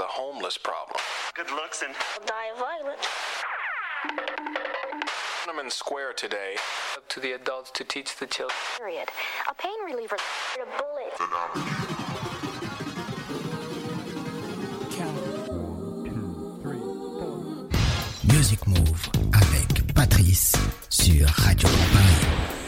[0.00, 0.98] the homeless problem.
[1.34, 3.00] Good looks and Die violent.
[5.44, 6.56] Tiananmen Square today.
[6.96, 8.56] Up to the adults to teach the children.
[8.78, 9.08] Period.
[9.50, 10.16] A pain reliever.
[10.56, 11.12] A bullet.
[18.24, 20.52] Music Move avec Patrice
[20.88, 22.59] sur Radio Paris.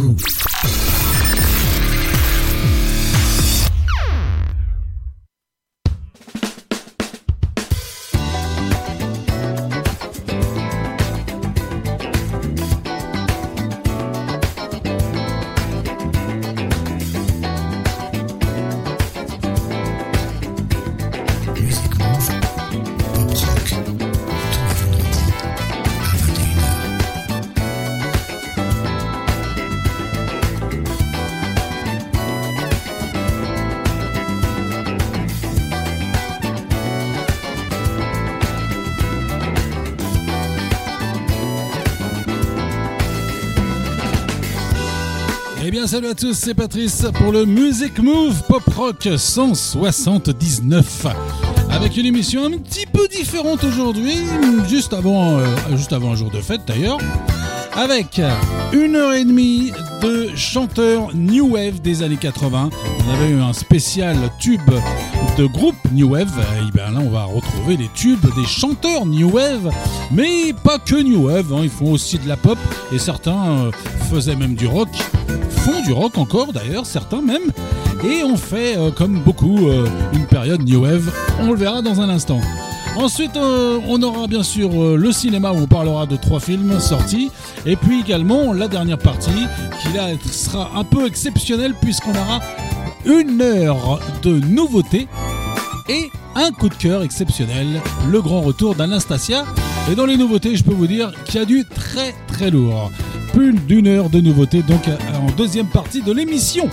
[0.00, 0.39] Music
[45.90, 51.06] salut à tous, c'est Patrice pour le Music Move Pop Rock 179
[51.68, 54.14] avec une émission un petit peu différente aujourd'hui,
[54.68, 56.98] juste avant, euh, juste avant un jour de fête d'ailleurs,
[57.72, 58.20] avec
[58.72, 62.70] une heure et demie de chanteurs New Wave des années 80.
[63.04, 64.70] On avait eu un spécial tube
[65.36, 69.30] de groupe New Wave, et bien là on va retrouver les tubes des chanteurs New
[69.30, 69.72] Wave,
[70.12, 72.58] mais pas que New Wave, hein, ils font aussi de la pop.
[72.92, 73.70] Et certains euh,
[74.08, 74.88] faisaient même du rock
[75.60, 77.50] font du rock encore d'ailleurs, certains même,
[78.02, 82.00] et on fait euh, comme beaucoup euh, une période New Wave, on le verra dans
[82.00, 82.40] un instant.
[82.96, 87.30] Ensuite, euh, on aura bien sûr le cinéma où on parlera de trois films sortis,
[87.66, 89.46] et puis également la dernière partie
[89.82, 92.40] qui là sera un peu exceptionnelle puisqu'on aura
[93.04, 95.08] une heure de nouveautés
[95.88, 99.44] et un coup de cœur exceptionnel, le grand retour d'Anastasia.
[99.90, 102.90] Et dans les nouveautés, je peux vous dire qu'il y a du très très lourd.
[103.32, 106.68] Plus d'une heure de nouveautés, donc euh, en deuxième partie de l'émission.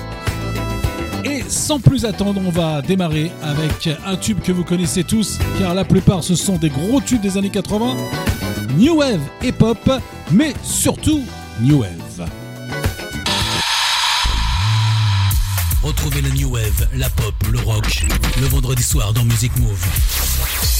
[1.23, 5.73] Et sans plus attendre, on va démarrer avec un tube que vous connaissez tous, car
[5.73, 7.95] la plupart ce sont des gros tubes des années 80.
[8.77, 9.89] New Wave et Pop,
[10.31, 11.21] mais surtout
[11.61, 12.29] New Wave.
[15.83, 18.05] Retrouvez le New Wave, la pop, le rock,
[18.41, 20.76] le vendredi soir dans Music Move.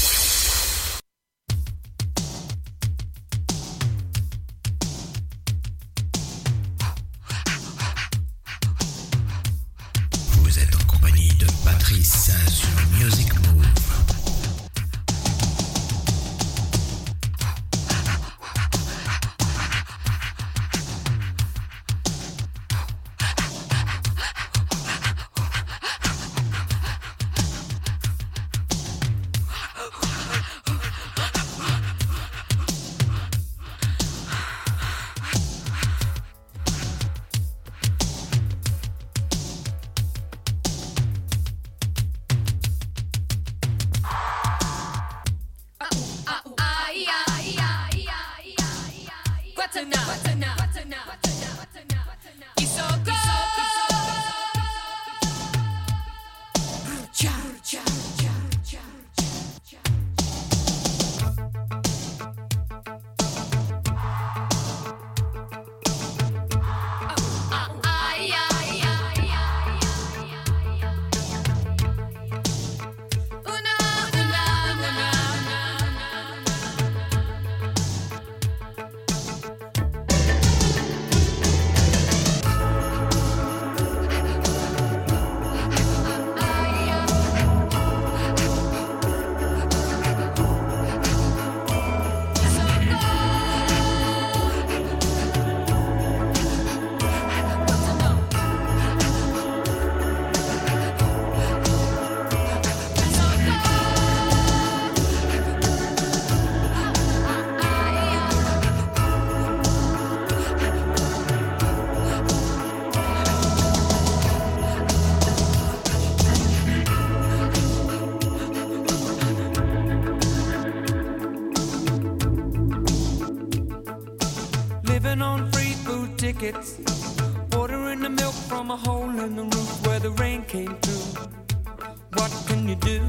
[132.67, 132.99] You do?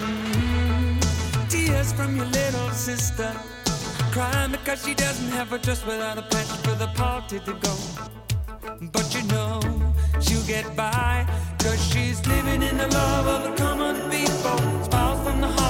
[0.00, 1.48] Mm-hmm.
[1.48, 3.32] Tears from your little sister,
[4.12, 7.74] crying because she doesn't have a dress without a patch for the party to go.
[8.92, 9.60] But you know
[10.20, 11.26] she'll get by,
[11.58, 14.58] cause she's living in the love of the common people.
[14.84, 15.67] Smiles from the heart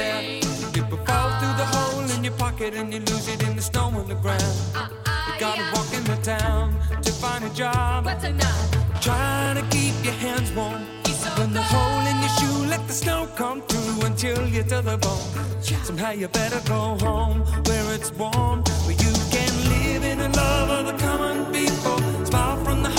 [0.00, 0.40] fare.
[0.72, 3.86] People fall through the hole in your pocket and you lose it in the snow
[4.00, 4.54] on the ground.
[5.26, 6.66] You gotta walk in the town
[7.04, 7.98] to find a job.
[9.06, 10.82] Trying to keep your hands warm.
[11.38, 14.96] When the hole in your shoe, let the snow come through until you're to the
[15.04, 15.28] bone.
[15.88, 20.70] Somehow you better go home where it's warm, where you can live in the love
[20.78, 21.98] of the common people.
[22.26, 22.92] Smile from the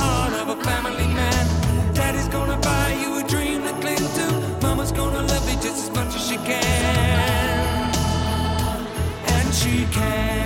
[9.72, 10.41] she can.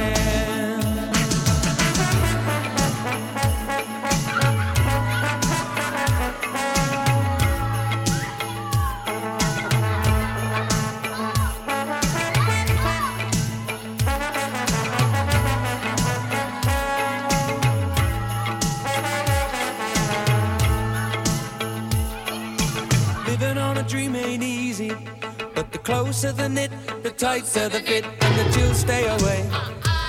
[25.86, 26.72] Closer the knit,
[27.04, 29.46] the tighter the fit, and the chills stay away.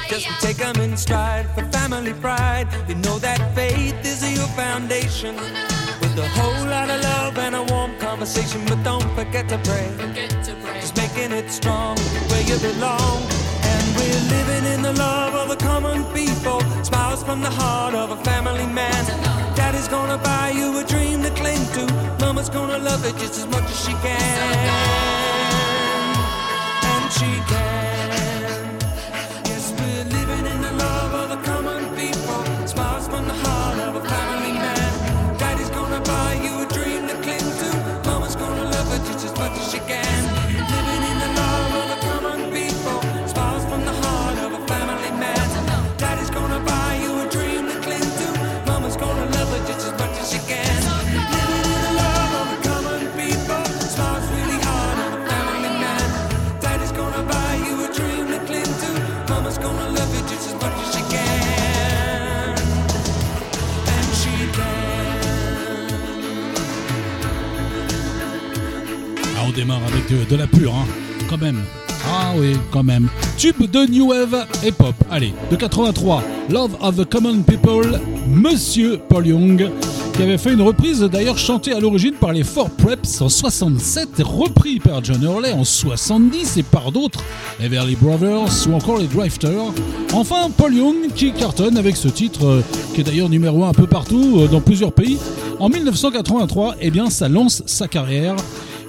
[0.09, 2.67] Just take 'em in stride for family pride.
[2.89, 5.35] You know that faith is your foundation.
[6.01, 9.89] With a whole lot of love and a warm conversation, but don't forget to pray.
[10.81, 11.95] Just making it strong
[12.29, 13.19] where you belong.
[13.73, 16.59] And we're living in the love of the common people.
[16.85, 19.03] Smiles from the heart of a family man.
[19.55, 21.85] Daddy's gonna buy you a dream to cling to.
[22.25, 25.36] Mama's gonna love it just as much as she can.
[27.19, 27.66] She can.
[69.57, 70.85] Démarre avec de, la pure, hein.
[71.31, 71.63] quand même.
[72.07, 73.09] Ah oui, quand même.
[73.39, 74.95] Tube de New Wave et Pop.
[75.11, 77.99] Allez, de 83, Love of the Common People,
[78.29, 79.71] Monsieur Paul Young,
[80.13, 84.23] qui avait fait une reprise d'ailleurs chantée à l'origine par les Four Preps en 67,
[84.23, 87.25] repris par John Hurley en 70 et par d'autres,
[87.59, 89.73] Everly Brothers ou encore les Drifters.
[90.13, 92.63] Enfin, Paul Young qui cartonne avec ce titre, euh,
[92.95, 95.17] qui est d'ailleurs numéro 1 un peu partout euh, dans plusieurs pays.
[95.59, 98.37] En 1983, eh bien, ça lance sa carrière.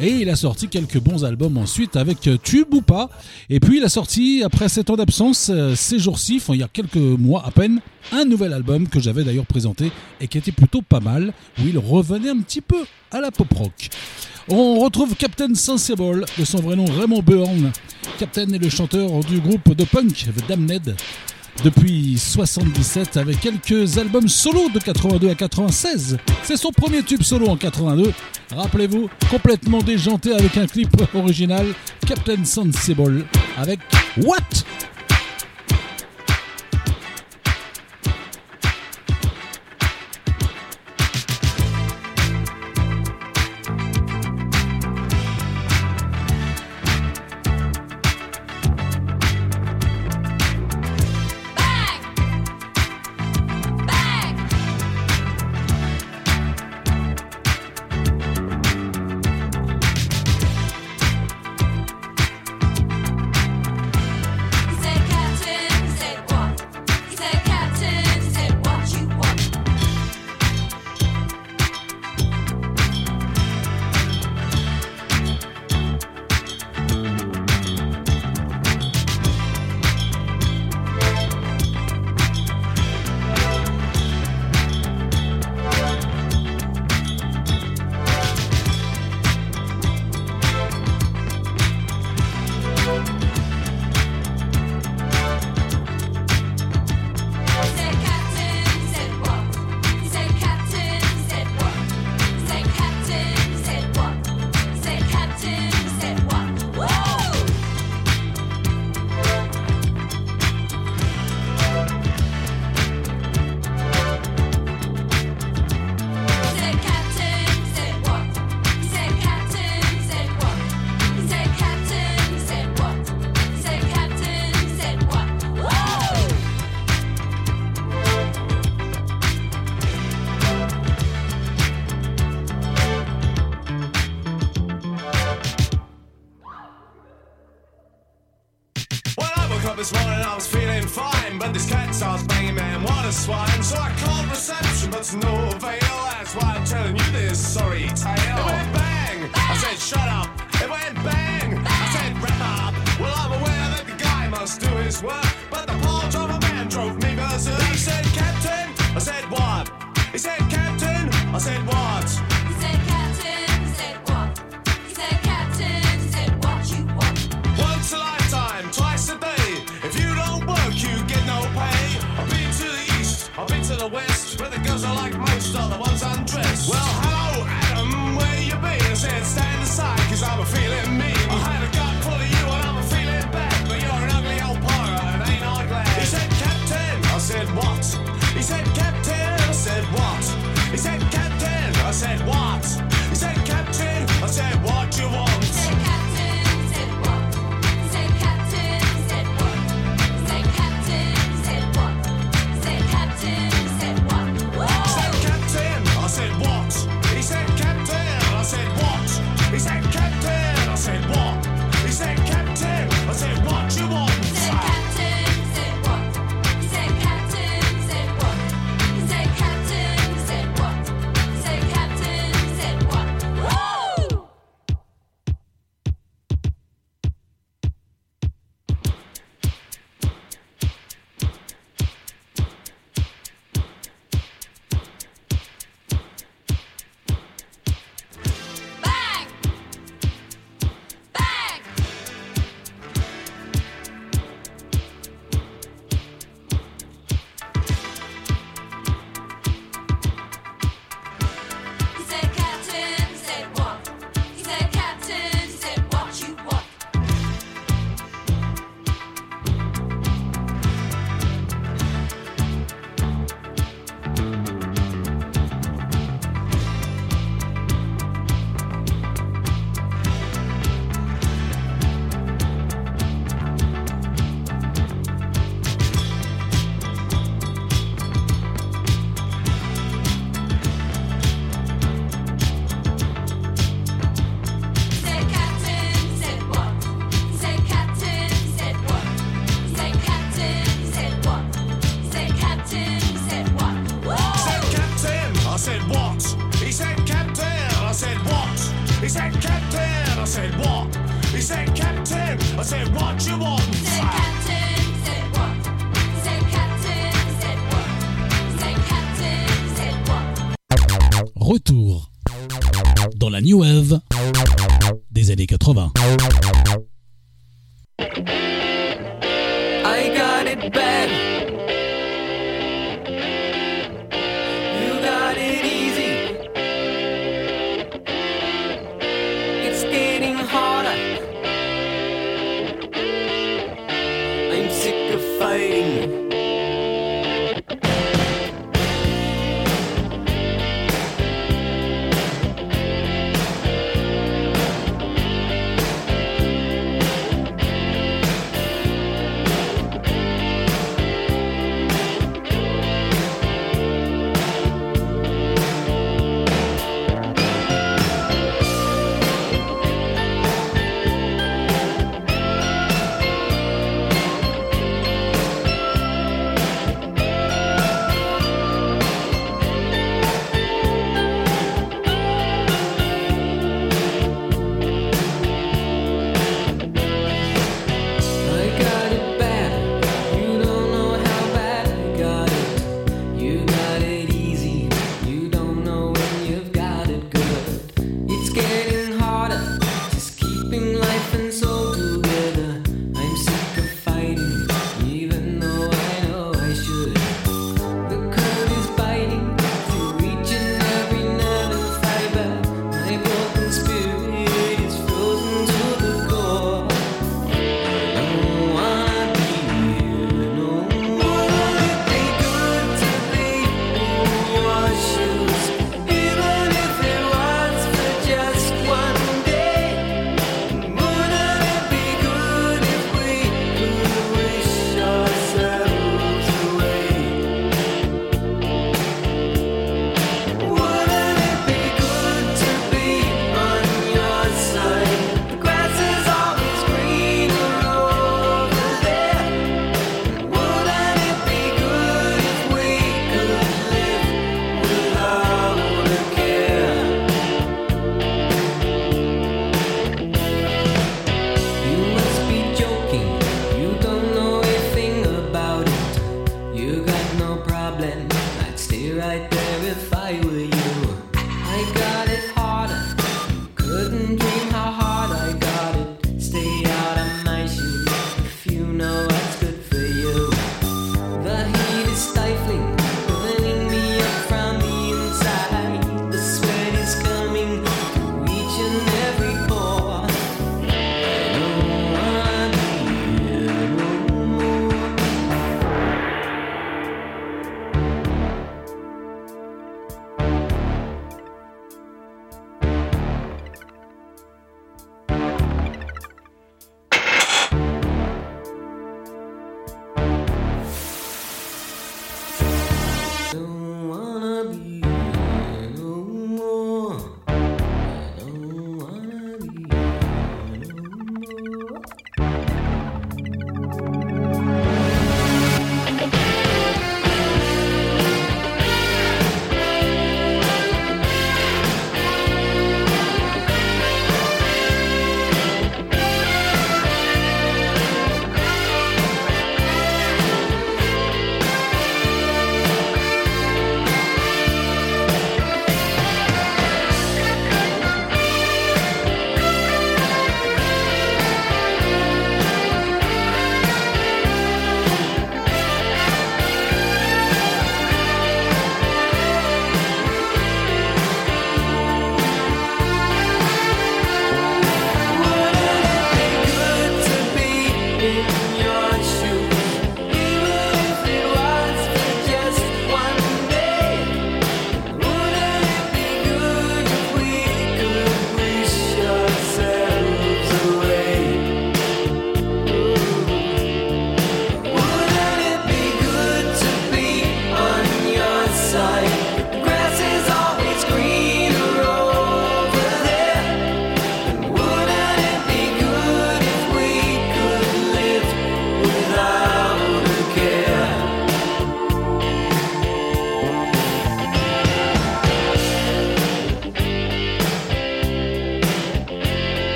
[0.00, 3.08] Et il a sorti quelques bons albums ensuite avec euh, Tube ou pas.
[3.50, 6.64] Et puis il a sorti, après 7 ans d'absence, euh, ces jours-ci, enfin, il y
[6.64, 7.80] a quelques mois à peine,
[8.10, 11.78] un nouvel album que j'avais d'ailleurs présenté et qui était plutôt pas mal, où il
[11.78, 13.90] revenait un petit peu à la pop rock.
[14.48, 17.70] On retrouve Captain Sensible, de son vrai nom Raymond Byrne.
[18.18, 20.96] Captain est le chanteur du groupe de punk The Damned
[21.64, 26.18] depuis 77 avec quelques albums solo de 82 à 96.
[26.42, 28.12] C'est son premier tube solo en 82.
[28.54, 31.66] Rappelez-vous, complètement déjanté avec un clip original,
[32.06, 33.24] Captain Sensible
[33.56, 33.80] avec
[34.18, 34.36] What?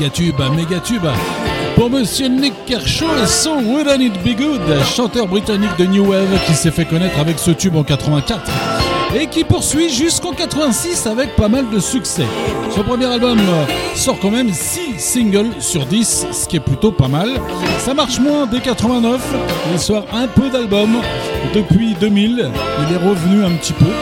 [0.00, 0.10] Should.
[0.10, 1.06] Méga tube, méga tube.
[1.76, 4.62] Pour monsieur Nick Kershaw et son Wouldn't It Be Good,
[4.96, 8.50] chanteur britannique de New Wave qui s'est fait connaître avec ce tube en 84
[9.14, 12.24] et qui poursuit jusqu'en 86 avec pas mal de succès.
[12.74, 16.92] Son premier album euh, sort quand même 6 singles sur 10, ce qui est plutôt
[16.92, 17.28] pas mal.
[17.78, 19.20] Ça marche moins dès 89,
[19.72, 20.96] il sort un peu d'albums
[21.54, 22.50] depuis 2000,
[22.88, 23.92] il est revenu un petit peu.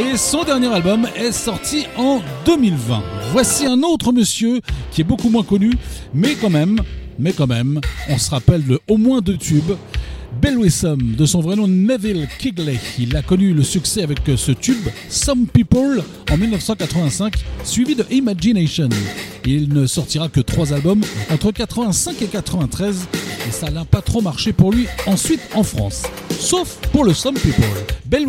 [0.00, 3.13] Et son dernier album est sorti en 2020.
[3.34, 4.60] Voici un autre monsieur
[4.92, 5.72] qui est beaucoup moins connu,
[6.14, 6.80] mais quand même,
[7.18, 9.72] mais quand même, on se rappelle de au moins deux tubes.
[10.40, 14.52] Bell Wissam, de son vrai nom Neville Kigley, il a connu le succès avec ce
[14.52, 18.88] tube Some People en 1985, suivi de Imagination.
[19.44, 23.08] Il ne sortira que trois albums entre 85 et 93,
[23.48, 26.04] et ça n'a pas trop marché pour lui ensuite en France.
[26.30, 27.64] Sauf pour le Some People.
[28.06, 28.28] Bell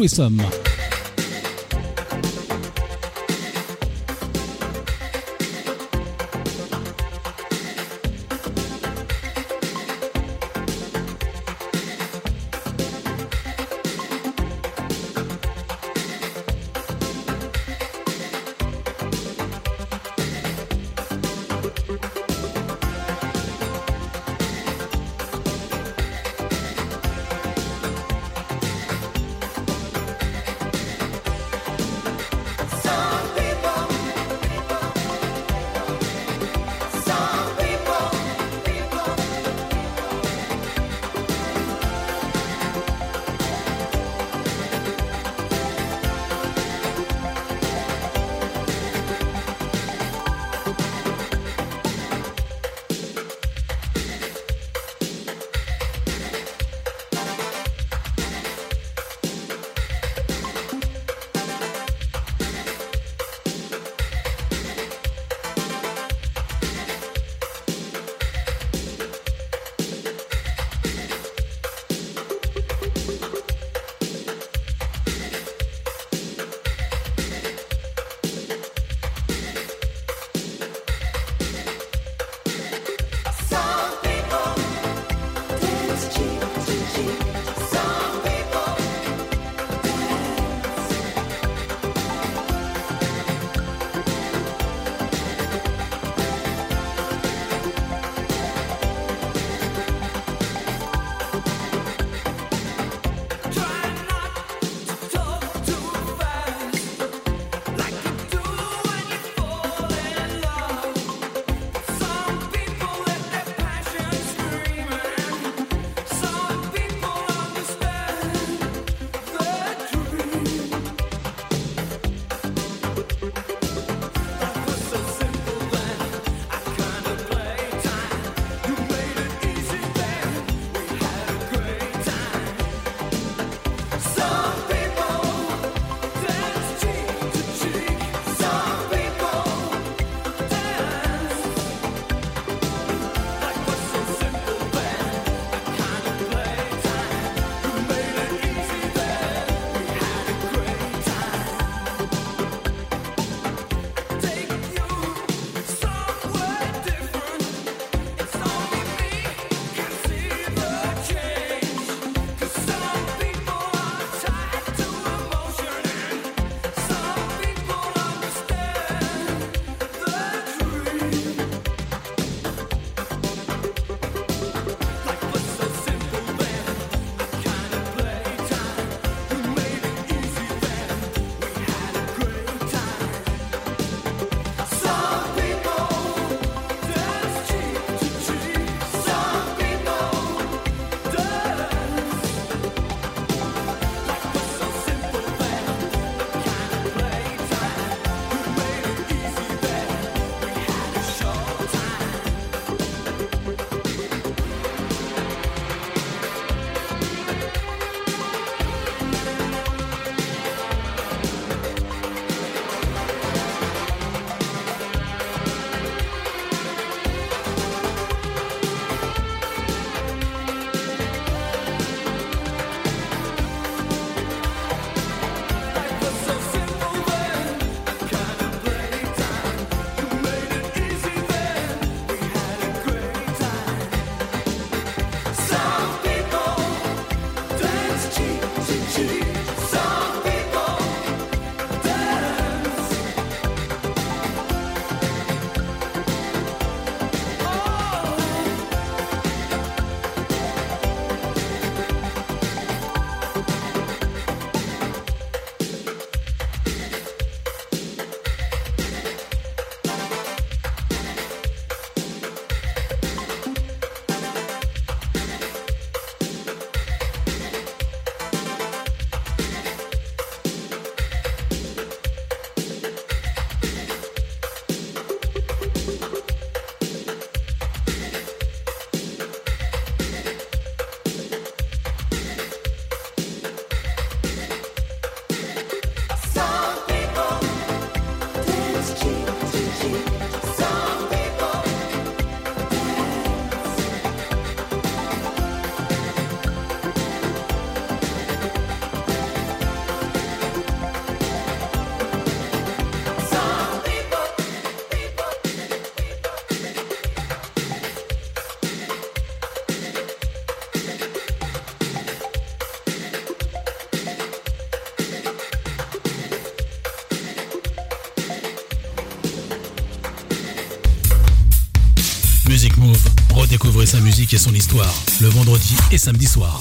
[323.85, 326.59] sa musique et son histoire le vendredi et samedi soir.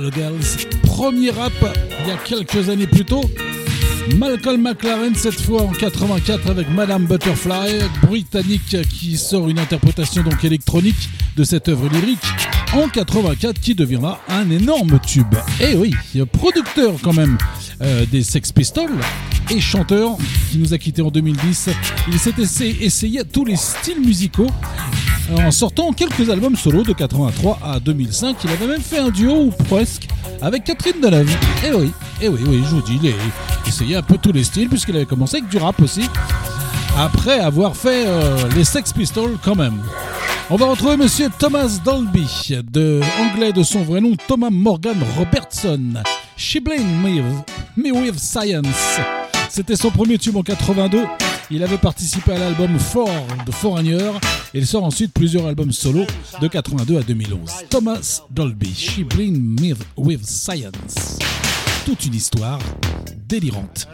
[0.00, 1.52] Girls, premier rap
[2.00, 3.20] il y a quelques années plus tôt.
[4.16, 10.44] Malcolm McLaren cette fois en 84 avec Madame Butterfly, britannique qui sort une interprétation donc
[10.44, 12.24] électronique de cette œuvre lyrique
[12.72, 15.34] en 84 qui deviendra un énorme tube.
[15.60, 15.94] Et oui,
[16.32, 17.36] producteur quand même
[17.82, 18.98] euh, des Sex Pistols
[19.50, 20.16] et chanteur
[20.50, 21.68] qui nous a quitté en 2010.
[22.08, 22.34] Il s'est
[22.80, 24.50] essayé à tous les styles musicaux
[25.36, 28.36] en sortant quelques albums solo de 83 à 2005.
[28.44, 30.08] Il avait même fait un duo ou presque
[30.40, 31.30] avec Catherine Deneuve.
[31.64, 33.12] Et oui, et oui, oui, je vous dis, il a
[33.66, 36.08] essayé un peu tous les styles puisqu'il avait commencé avec du rap aussi.
[36.98, 39.82] Après avoir fait euh, les Sex Pistols quand même.
[40.50, 45.94] On va retrouver monsieur Thomas Dolby, de anglais de son vrai nom Thomas Morgan Robertson.
[46.36, 47.22] She blamed me,
[47.76, 49.00] me with science.
[49.48, 51.04] C'était son premier tube en 82.
[51.50, 54.10] Il avait participé à l'album Ford de Foreigner
[54.54, 56.04] il sort ensuite plusieurs albums solo
[56.40, 57.50] de 82 à 2011.
[57.70, 61.18] Thomas Dolby, She Blind Me with Science.
[61.86, 62.58] Toute une histoire
[63.26, 63.88] délirante.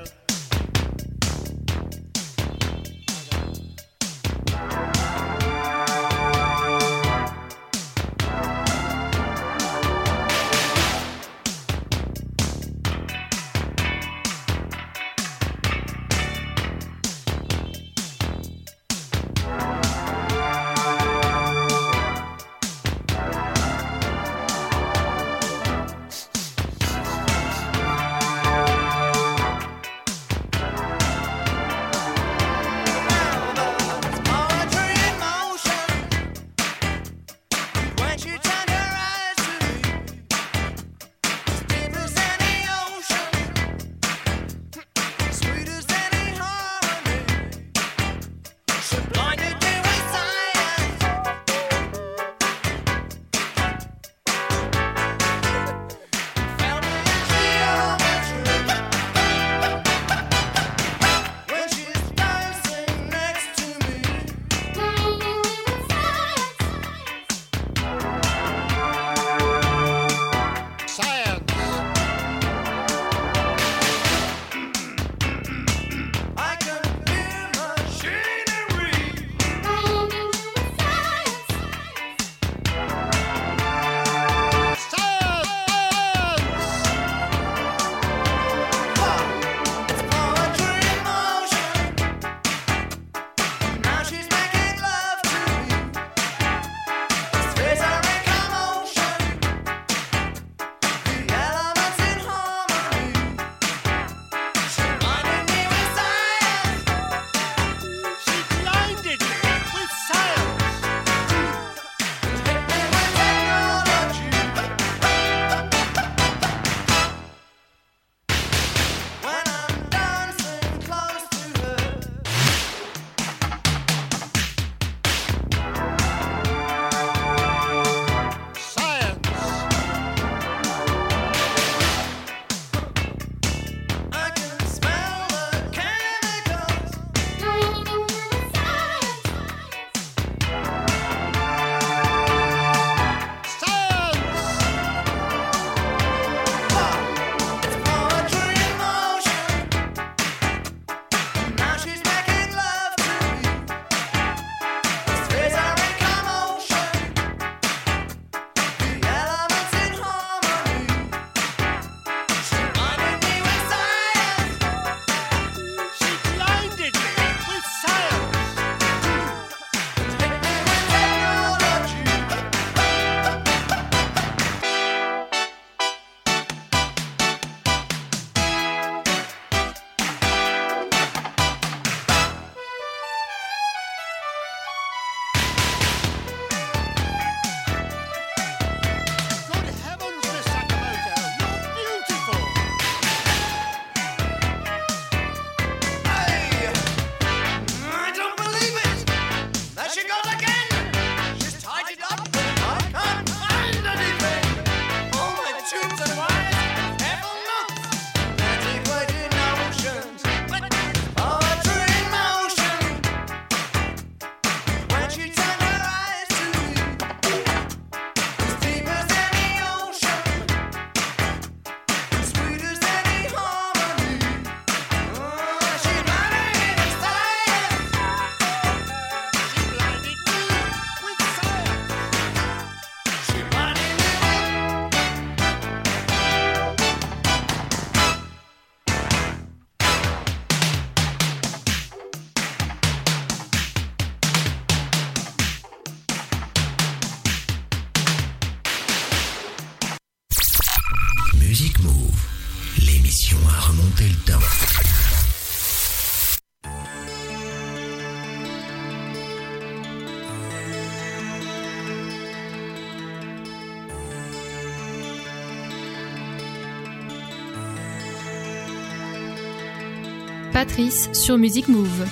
[270.59, 272.05] Patrice sur Music Move.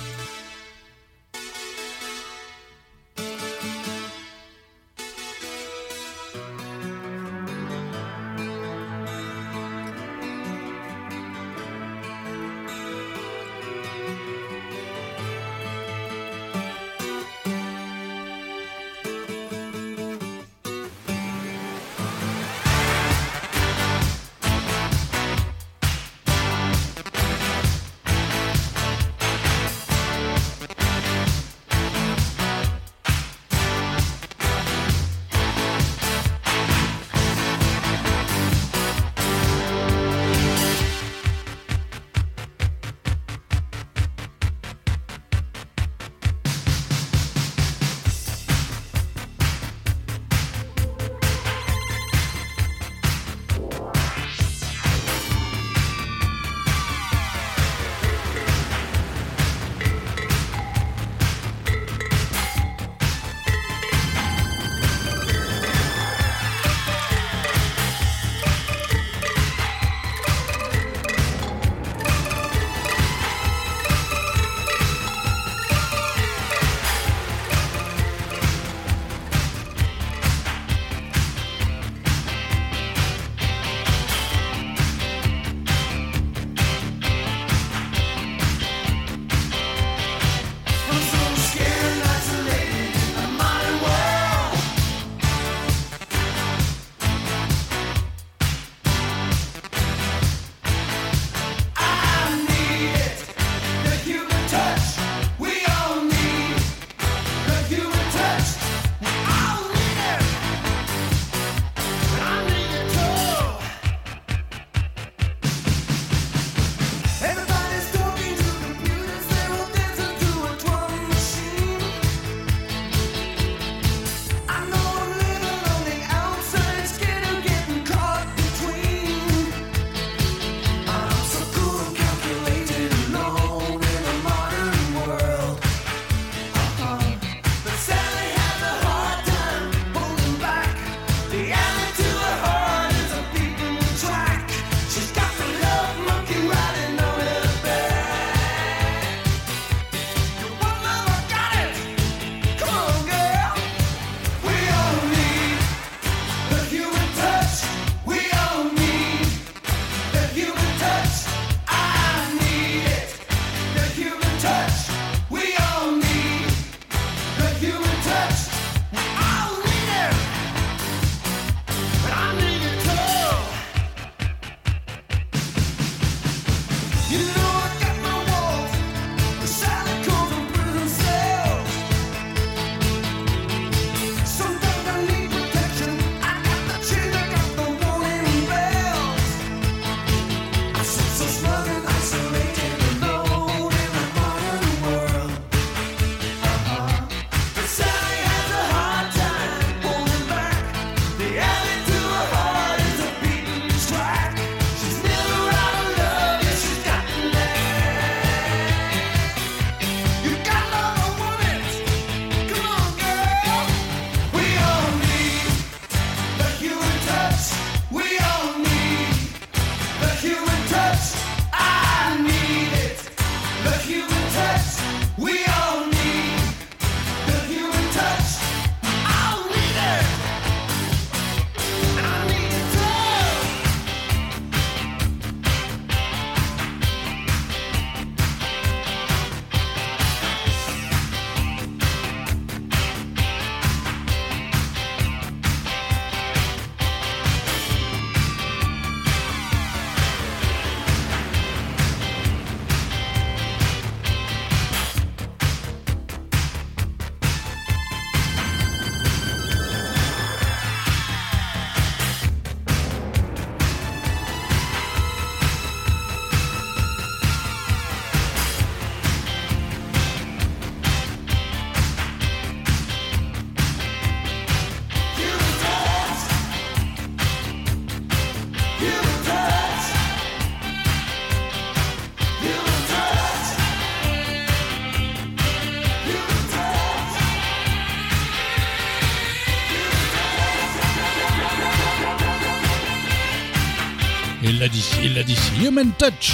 [295.09, 295.37] Il l'a dit.
[295.63, 296.33] Human Touch,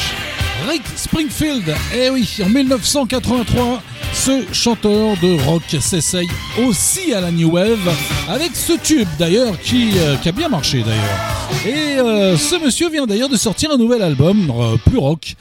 [0.67, 1.75] Rick Springfield.
[1.95, 6.27] Eh oui, en 1983, ce chanteur de rock s'essaye
[6.59, 7.95] aussi à la New Wave
[8.27, 11.67] avec ce tube d'ailleurs qui, euh, a bien marché d'ailleurs.
[11.67, 15.35] Et euh, ce monsieur vient d'ailleurs de sortir un nouvel album, euh, plus rock,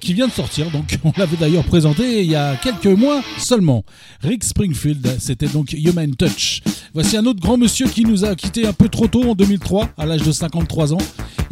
[0.00, 0.70] qui vient de sortir.
[0.70, 3.82] Donc on l'avait d'ailleurs présenté il y a quelques mois seulement.
[4.22, 6.60] Rick Springfield, c'était donc Human Touch.
[6.94, 9.88] Voici un autre grand monsieur qui nous a quitté un peu trop tôt en 2003,
[9.98, 10.98] à l'âge de 53 ans.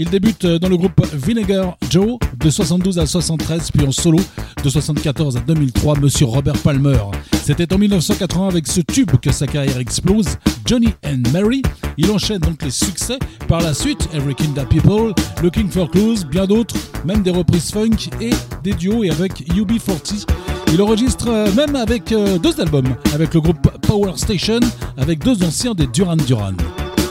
[0.01, 4.19] Il débute euh, dans le groupe Vinegar Joe de 72 à 73, puis en solo
[4.63, 6.99] de 74 à 2003, Monsieur Robert Palmer.
[7.43, 10.27] C'était en 1980 avec ce tube que sa carrière explose,
[10.65, 11.63] Johnny and Mary.
[11.97, 13.19] Il enchaîne donc les succès.
[13.49, 17.73] Par la suite, Every Kind of People, Looking for Clues, bien d'autres, même des reprises
[17.73, 18.31] funk et
[18.63, 20.27] des duos et avec UB40.
[20.73, 24.61] Il enregistre euh, même avec euh, deux albums, avec le groupe Power Station,
[24.97, 26.53] avec deux anciens des Duran Duran.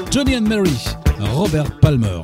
[0.10, 0.78] Johnny and Mary,
[1.20, 2.22] Robert Palmer.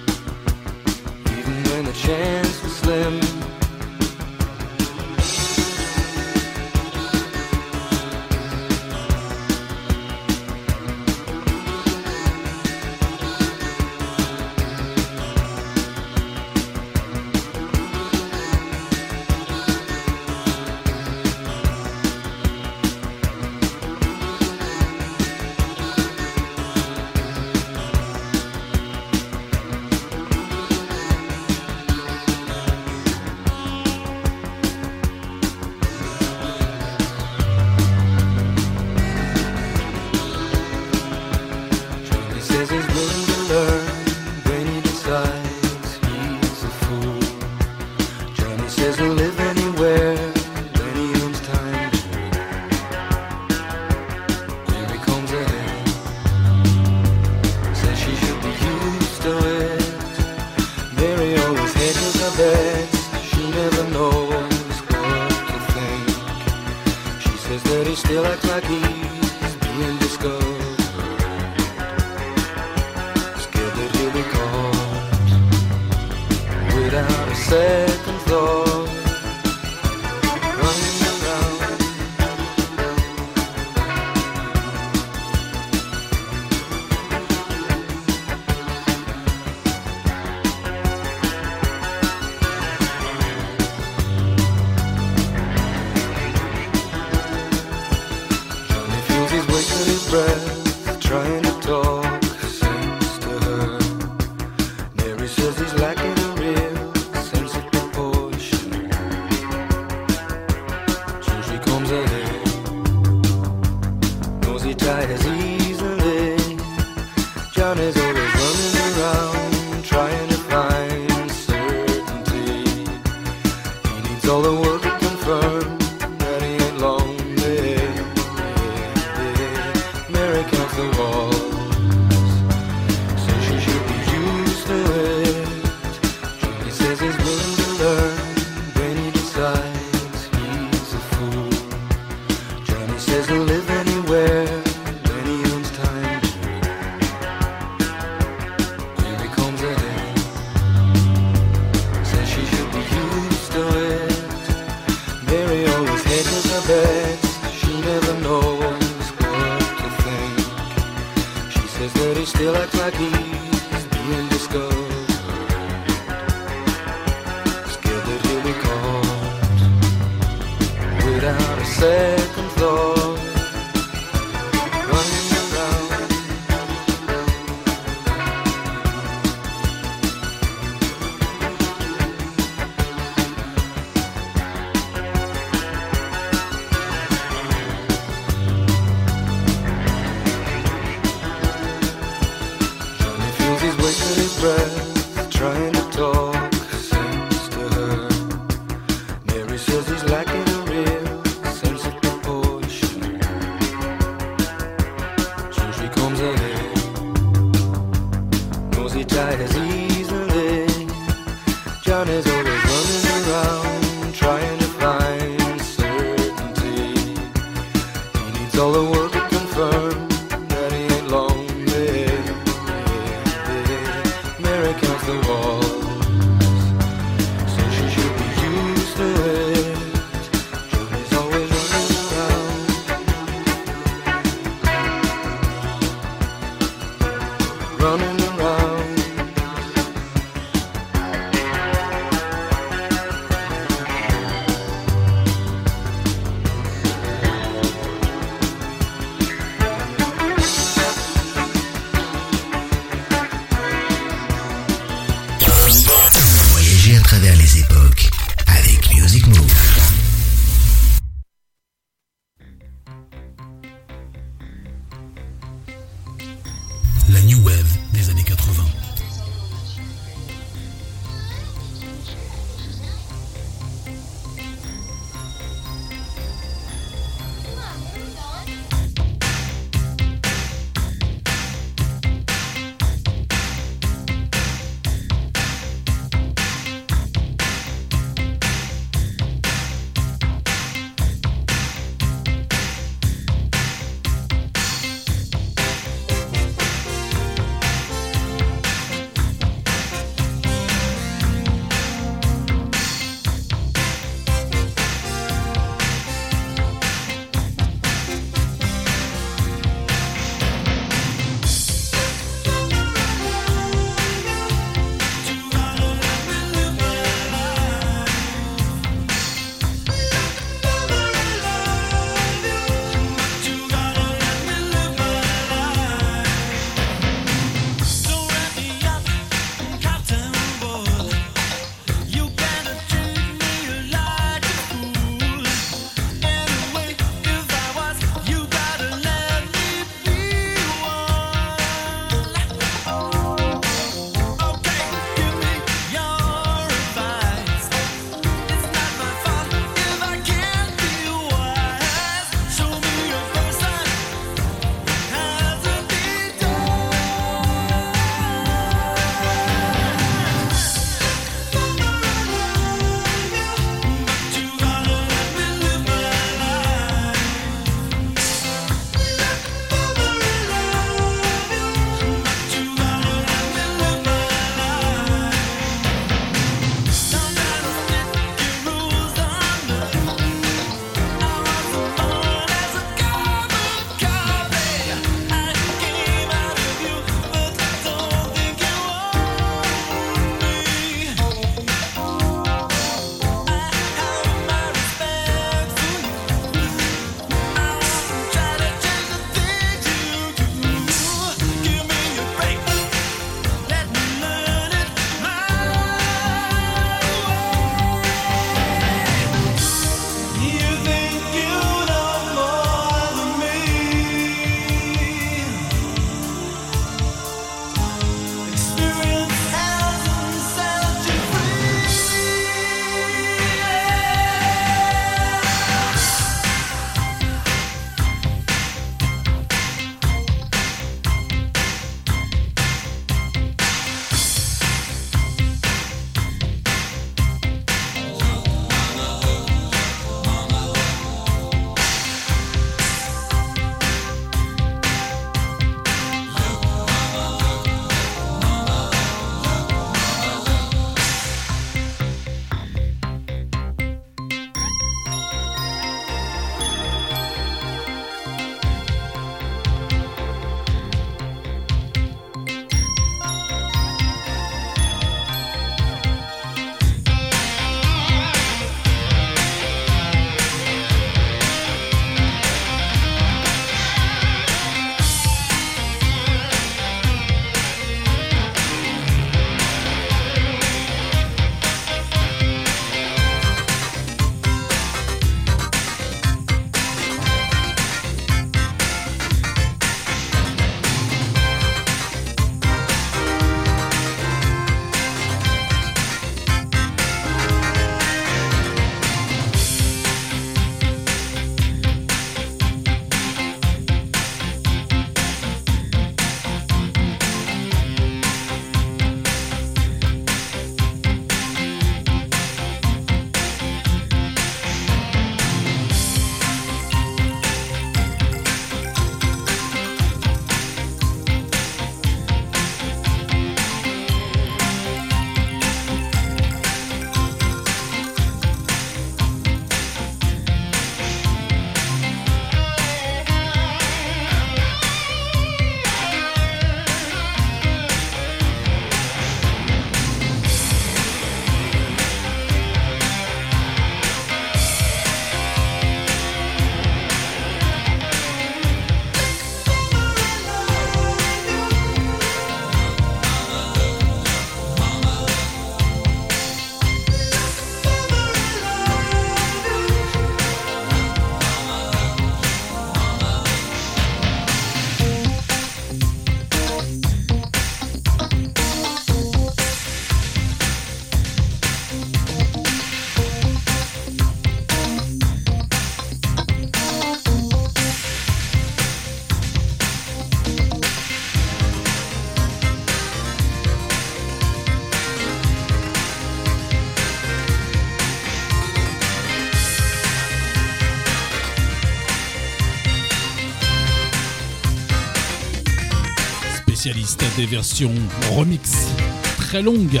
[596.82, 597.94] Spécialiste des versions
[598.32, 598.88] remix
[599.36, 600.00] très longues.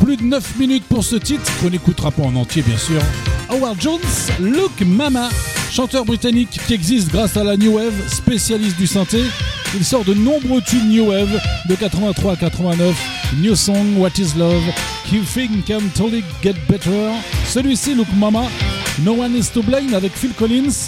[0.00, 3.02] Plus de 9 minutes pour ce titre, qu'on n'écoutera pas en entier bien sûr.
[3.48, 3.98] Howard Jones,
[4.38, 5.28] Look Mama,
[5.72, 9.24] chanteur britannique qui existe grâce à la New Wave, spécialiste du synthé.
[9.74, 11.36] Il sort de nombreux tubes New Wave
[11.68, 12.94] de 83 à 89,
[13.38, 14.62] New Song, What is Love,
[15.10, 17.10] Keep Think Can Totally Get Better?
[17.44, 18.44] Celui-ci, Look Mama,
[19.00, 20.86] No One Is To Blame avec Phil Collins.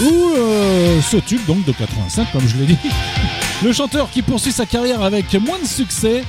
[0.00, 2.78] Ou euh, ce tube donc de 85 comme je l'ai dit.
[3.62, 6.24] Le chanteur qui poursuit sa carrière avec moins de succès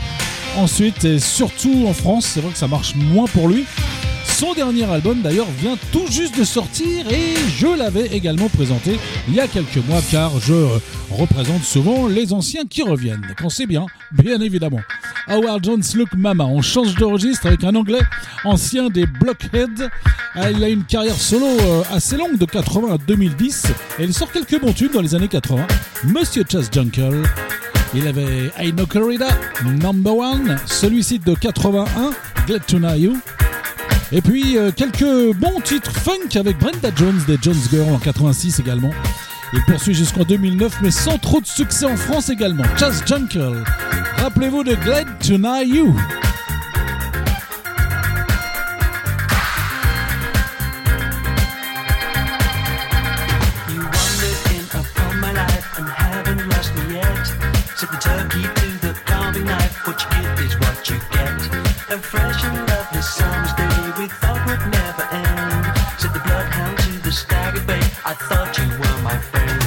[0.57, 3.65] ensuite et surtout en France, c'est vrai que ça marche moins pour lui.
[4.25, 9.35] Son dernier album d'ailleurs vient tout juste de sortir et je l'avais également présenté il
[9.35, 10.67] y a quelques mois car je
[11.09, 14.81] représente souvent les anciens qui reviennent, quand c'est bien, bien évidemment.
[15.27, 18.01] Howard Jones Look Mama, on change de registre avec un anglais
[18.43, 19.89] ancien des Blockheads.
[20.33, 23.65] Ah, Il a une carrière solo euh, assez longue de 80 à 2010
[23.99, 25.67] et il sort quelques bons tubes dans les années 80.
[26.05, 27.23] Monsieur Chas Jungle,
[27.93, 29.27] il avait I Know Corrida,
[29.65, 32.11] Number One, celui-ci de 81,
[32.47, 33.17] Glad to Know You.
[34.13, 38.59] Et puis euh, quelques bons titres funk avec Brenda Jones des Jones Girl en 86
[38.59, 38.91] également.
[39.53, 42.63] Il poursuit jusqu'en 2009 mais sans trop de succès en France également.
[42.77, 43.65] Chas Jungle,
[44.17, 45.61] rappelez-vous de Glad to Know.
[45.61, 45.93] You
[67.43, 69.60] I thought you were my friend.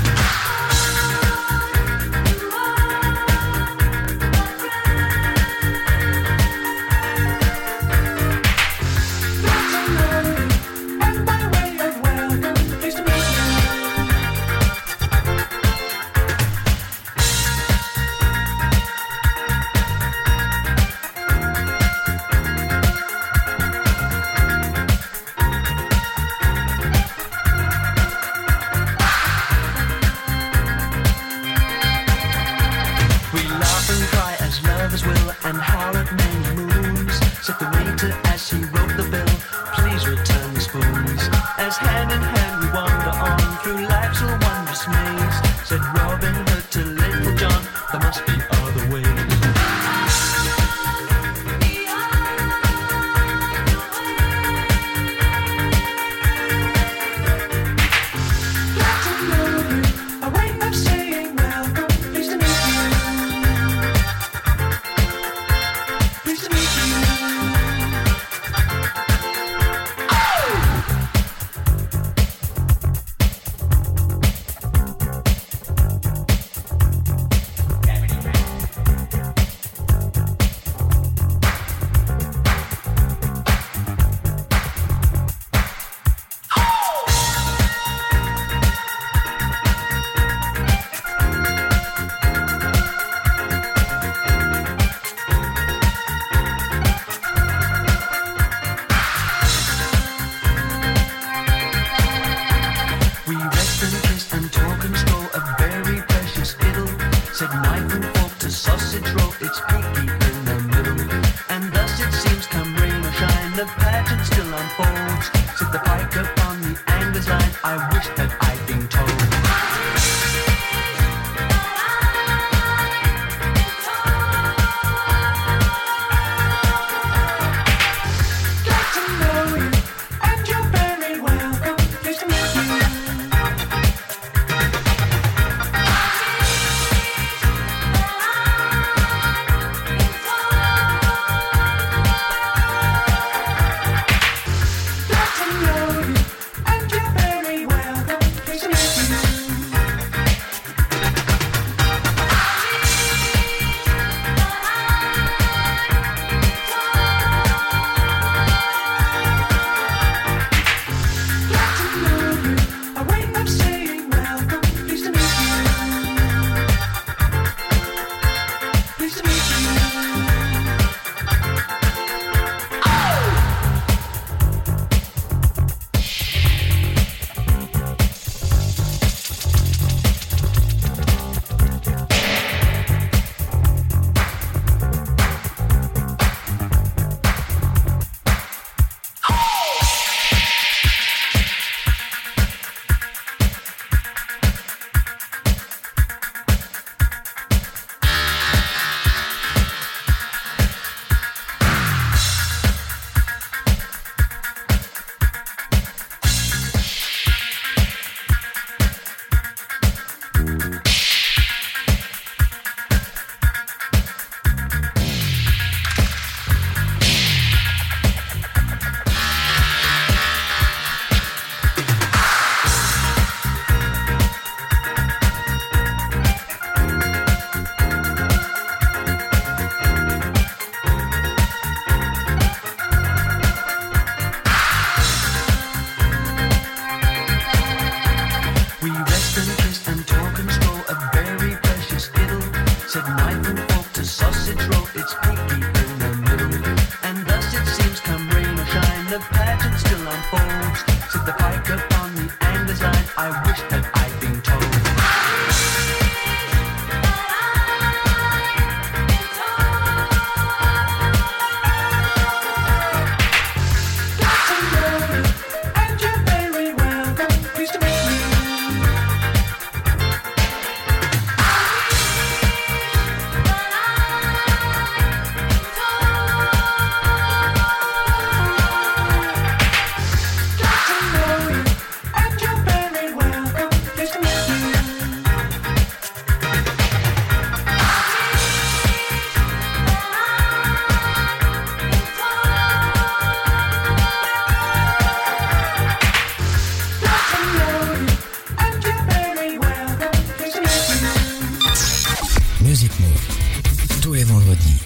[302.85, 304.01] Music Move.
[304.03, 304.79] Tous les vendredis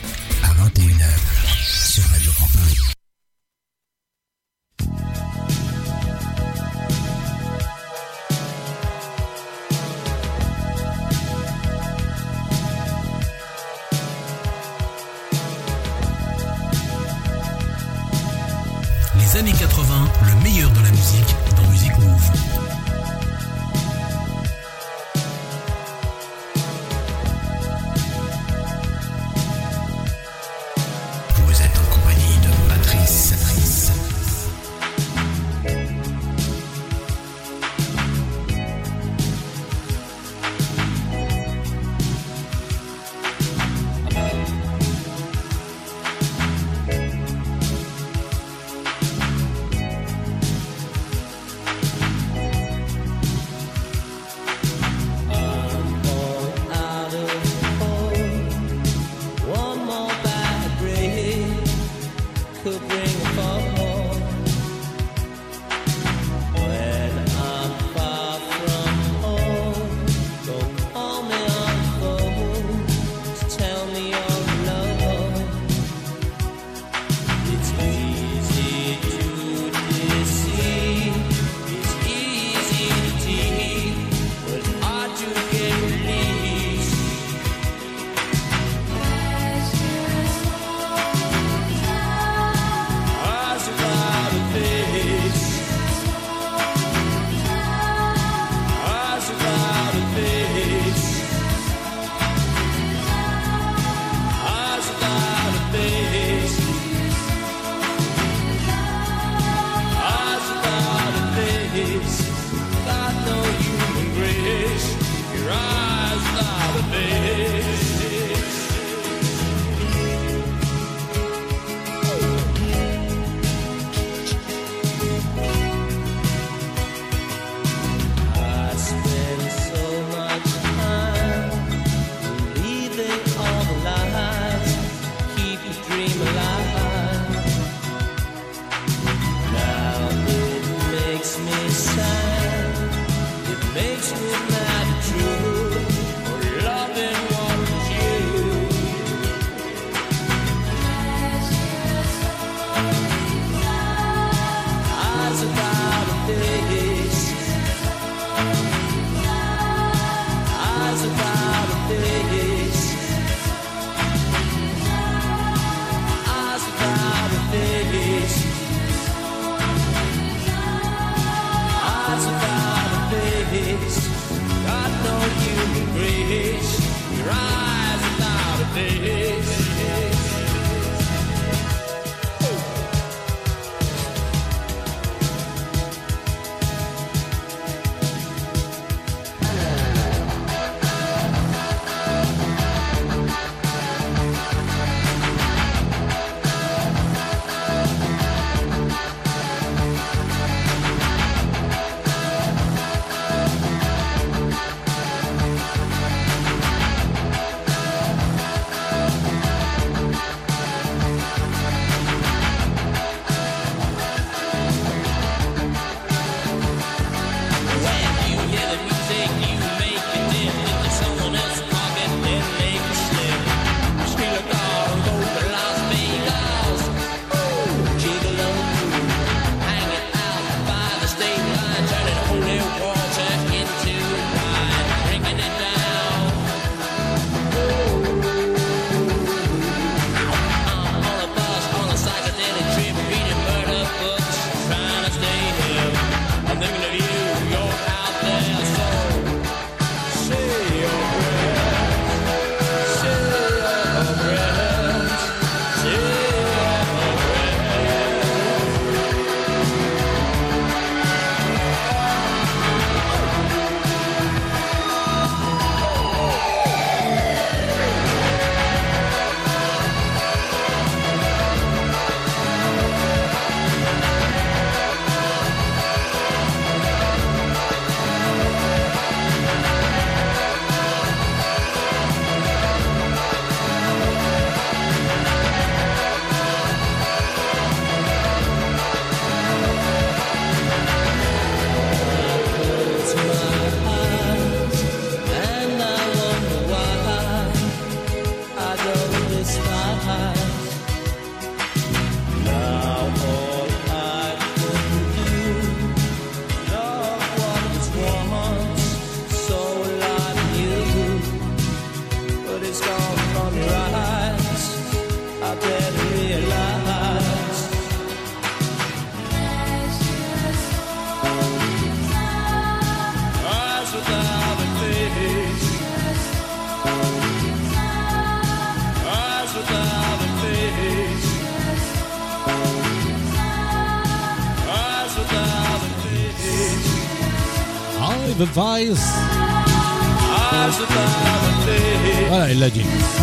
[0.44, 2.97] à 21h sur Radio Campagne.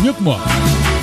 [0.06, 0.38] Mieux que moi.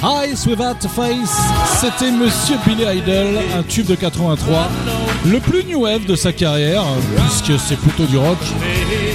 [0.01, 1.37] Eyes Without Face,
[1.81, 4.69] c'était Monsieur Billy Idol, un tube de 83,
[5.25, 6.85] le plus new wave de sa carrière,
[7.17, 8.37] puisque c'est plutôt du rock.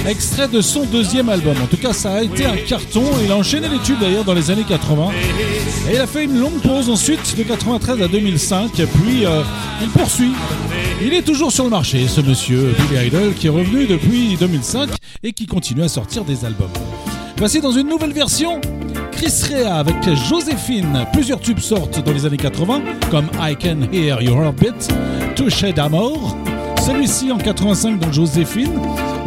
[0.07, 1.55] Extrait de son deuxième album.
[1.63, 3.03] En tout cas, ça a été un carton.
[3.23, 5.09] Il a enchaîné les tubes d'ailleurs dans les années 80.
[5.89, 8.71] Et il a fait une longue pause ensuite de 93 à 2005.
[8.73, 9.41] Puis euh,
[9.81, 10.33] il poursuit.
[11.01, 14.89] Il est toujours sur le marché, ce monsieur Billy Idol, qui est revenu depuis 2005
[15.23, 16.69] et qui continue à sortir des albums.
[17.37, 18.61] Voici dans une nouvelle version
[19.19, 19.97] Chris Rea avec
[20.29, 21.05] Joséphine.
[21.11, 24.87] Plusieurs tubes sortent dans les années 80, comme I Can Hear Your Heartbeat,
[25.35, 26.37] Touché d'amour.
[26.85, 28.79] Celui-ci en 85 dans Joséphine,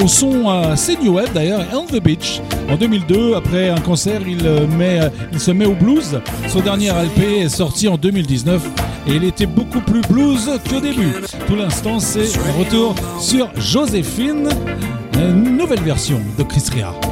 [0.03, 0.75] au son euh,
[1.11, 2.41] wave d'ailleurs, On the Beach.
[2.71, 6.23] En 2002, après un concert, il, euh, euh, il se met au blues.
[6.49, 8.63] Son dernier LP est sorti en 2019
[9.09, 11.13] et il était beaucoup plus blues qu'au début.
[11.47, 14.49] Tout l'instant, c'est un retour sur Joséphine,
[15.17, 17.12] une nouvelle version de Chris Rea.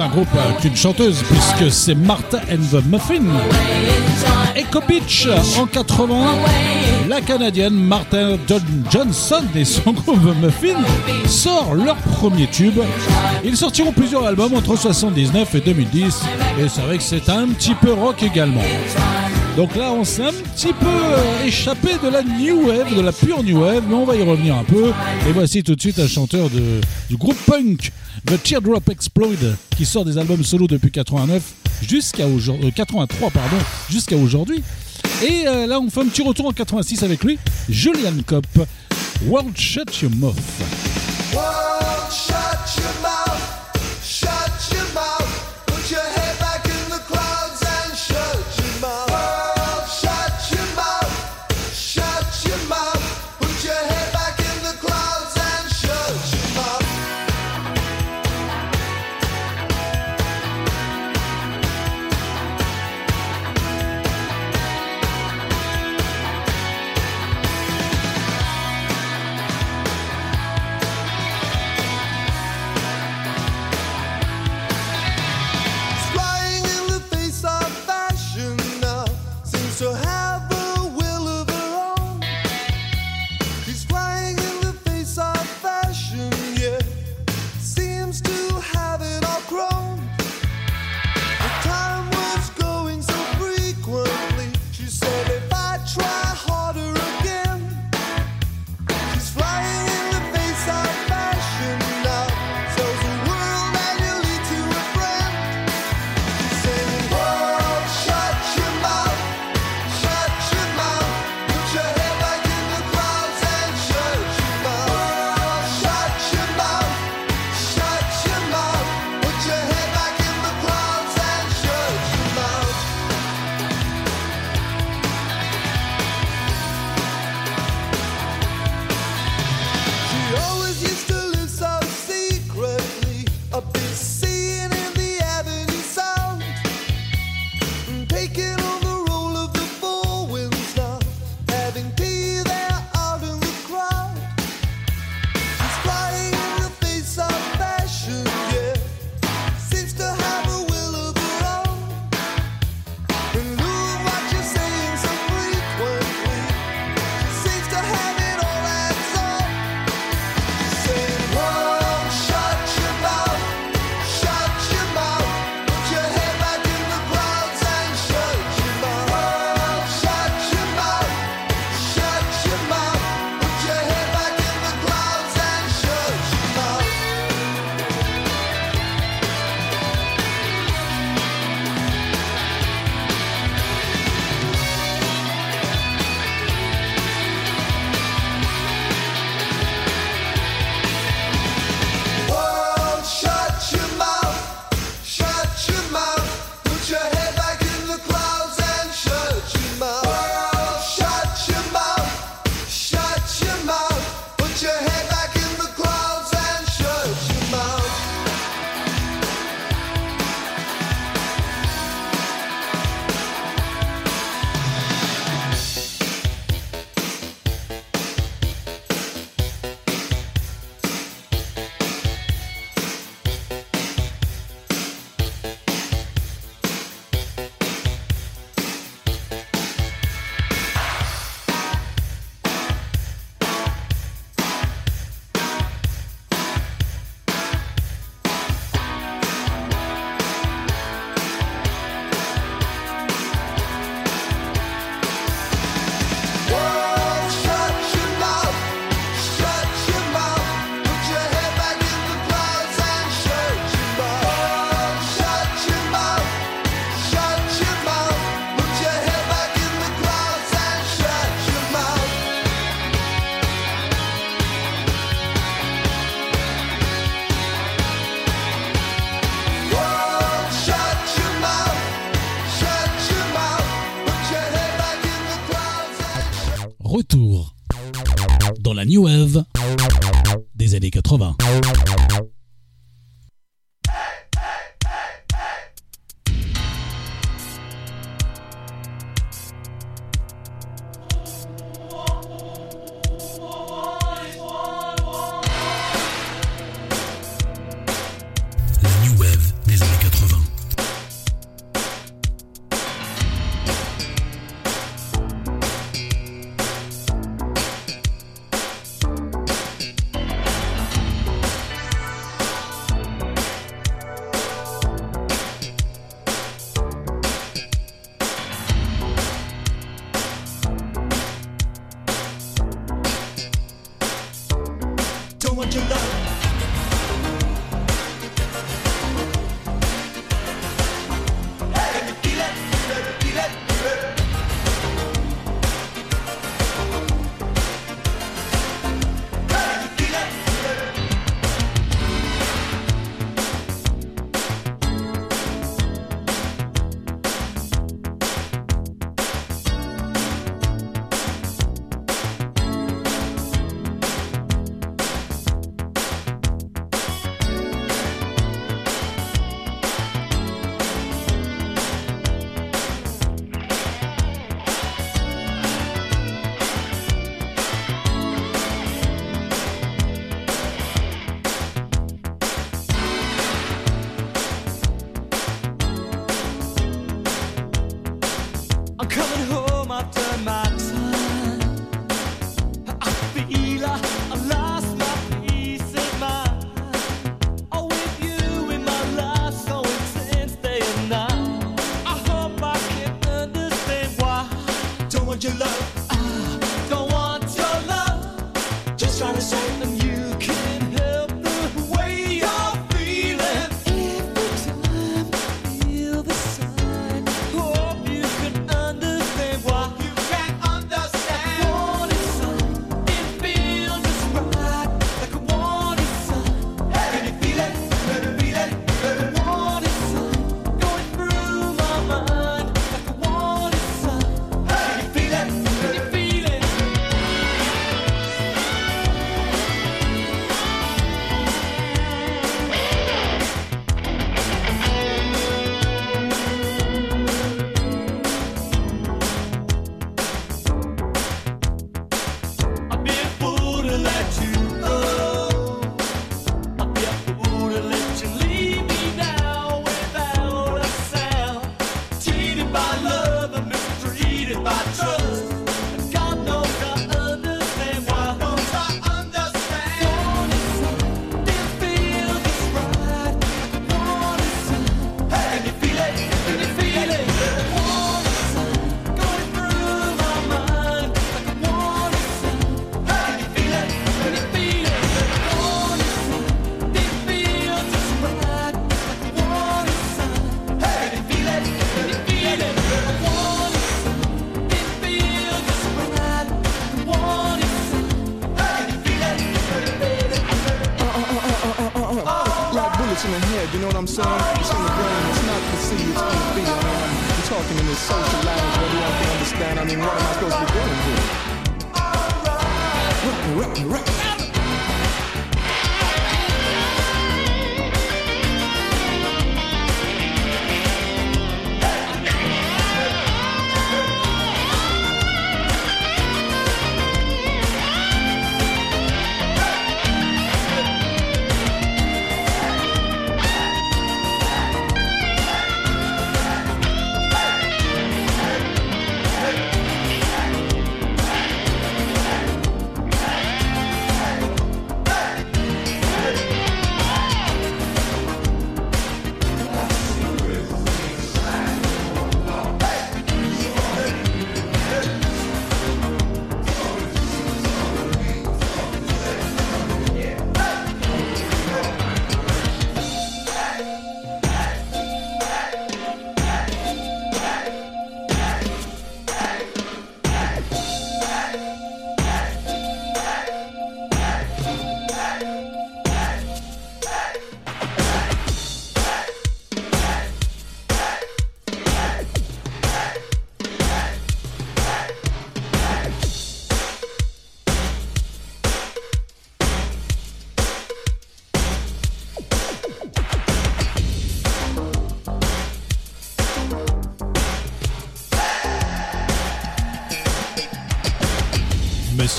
[0.00, 3.22] un groupe euh, qu'une chanteuse, puisque c'est Martha and the Muffin.
[4.56, 5.28] Echo Beach
[5.58, 6.14] en 80,
[7.08, 8.36] la Canadienne Martha
[8.90, 10.78] Johnson et son groupe The Muffin
[11.26, 12.80] sort leur premier tube.
[13.44, 16.22] Ils sortiront plusieurs albums entre 79 et 2010,
[16.58, 18.62] et c'est vrai que c'est un petit peu rock également.
[19.60, 23.12] Donc là, on s'est un petit peu euh, échappé de la new wave, de la
[23.12, 24.90] pure new wave, mais on va y revenir un peu.
[25.28, 27.92] Et voici tout de suite un chanteur du groupe punk,
[28.24, 31.42] The Teardrop Explode, qui sort des albums solo depuis 89
[31.86, 33.56] jusqu'à aujourd'hui, euh, 83 pardon,
[33.90, 34.62] jusqu'à aujourd'hui.
[35.22, 37.38] Et euh, là, on fait un petit retour en 86 avec lui,
[37.68, 38.46] Julian Kopp,
[39.26, 40.36] World Shut Your Mouth.
[41.34, 42.49] World Shut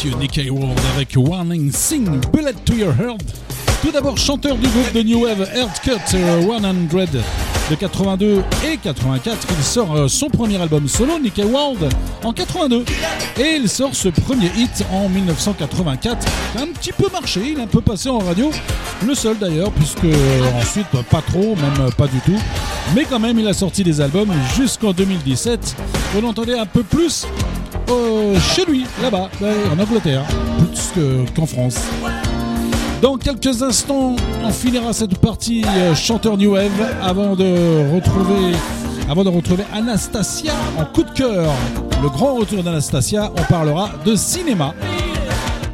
[0.03, 0.39] Monsieur Nick
[0.95, 3.21] avec Warning Sing Bullet to Your Heart.
[3.83, 6.59] Tout d'abord chanteur du groupe de New Wave Earthcut euh, 100
[7.69, 9.47] de 82 et 84.
[9.55, 11.87] Il sort euh, son premier album solo, Nick Hayward,
[12.23, 12.83] en 82.
[13.39, 16.25] Et il sort ce premier hit en 1984.
[16.25, 18.49] qui a un petit peu marché, il est un peu passé en radio.
[19.05, 22.39] Le seul d'ailleurs, puisque euh, ensuite pas trop, même euh, pas du tout.
[22.95, 25.75] Mais quand même, il a sorti des albums jusqu'en 2017.
[26.17, 27.27] On l'entendait un peu plus
[27.91, 30.23] euh, chez lui, là-bas, ouais, en Angleterre,
[30.57, 31.75] plus que- qu'en France.
[33.01, 36.69] Dans quelques instants, on finira cette partie euh, chanteur New Wave
[37.03, 38.55] avant de retrouver,
[39.09, 41.51] avant de retrouver Anastasia en coup de cœur.
[42.03, 44.73] Le grand retour d'Anastasia, on parlera de cinéma.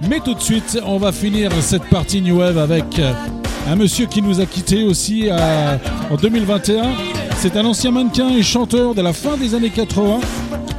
[0.10, 3.12] Mais tout de suite, on va finir cette partie New Wave avec euh,
[3.70, 5.78] un monsieur qui nous a quittés aussi euh,
[6.10, 6.84] en 2021.
[7.40, 10.20] C'est un ancien mannequin et chanteur de la fin des années 80.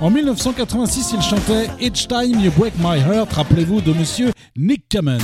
[0.00, 5.20] En 1986, il chantait Each Time You Break My Heart, rappelez-vous de monsieur Nick Kamen.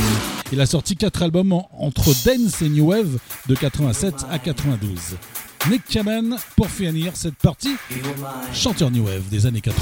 [0.53, 3.19] Il a sorti quatre albums en- entre dance et new wave
[3.49, 4.99] de 87 à 92.
[5.71, 7.77] Nick Kamen pour finir cette partie
[8.53, 9.81] chanteur new wave des années 80.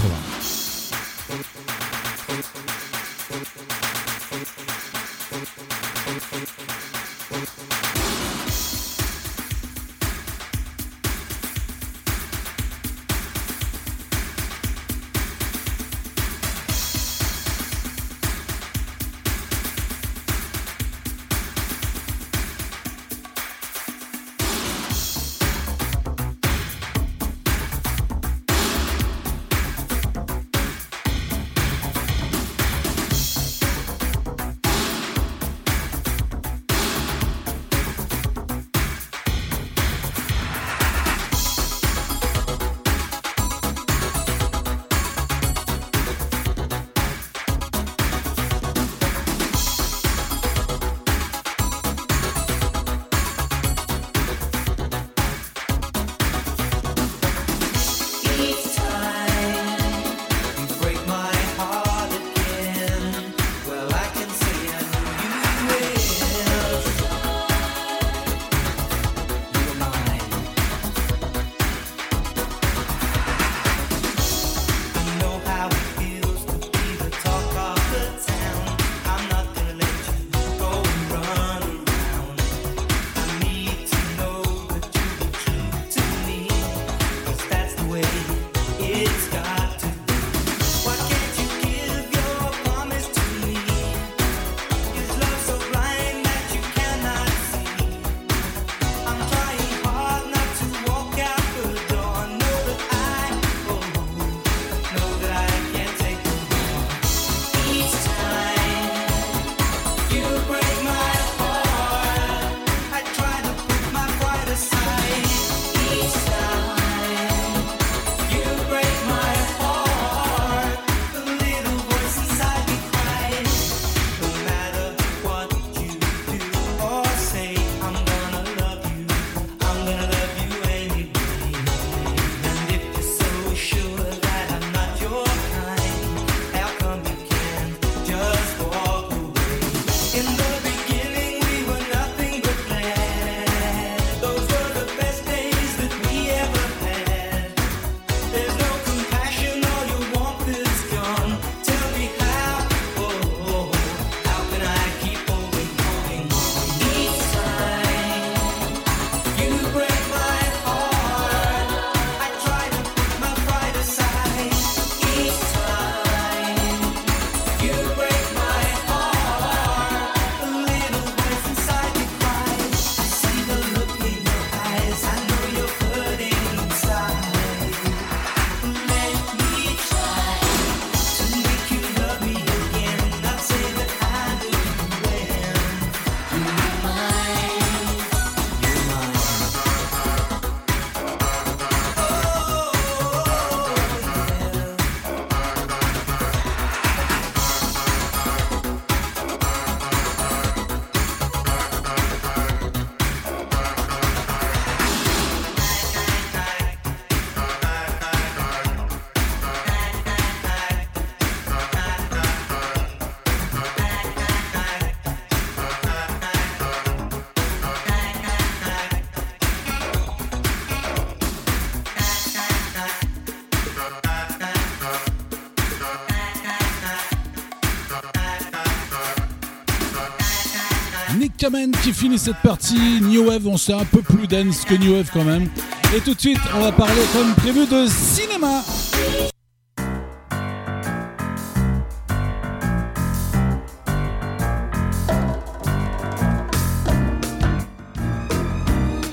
[231.82, 233.00] Qui finit cette partie.
[233.00, 235.48] New Wave, on sait un peu plus dense que New Wave quand même.
[235.92, 238.62] Et tout de suite, on va parler comme prévu de cinéma.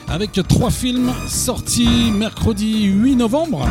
[0.08, 3.68] Avec trois films sortis mercredi 8 novembre.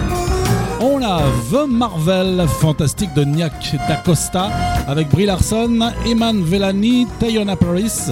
[0.81, 1.21] On a
[1.53, 4.51] The Marvel Fantastique de Niak D'Acosta
[4.89, 8.11] avec Brie Larson, Eman Vellani, Tayona Paris,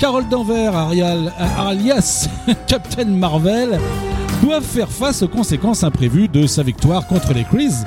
[0.00, 2.26] Carol Danvers, Arial, alias
[2.66, 3.78] Captain Marvel,
[4.42, 7.84] doivent faire face aux conséquences imprévues de sa victoire contre les Crees.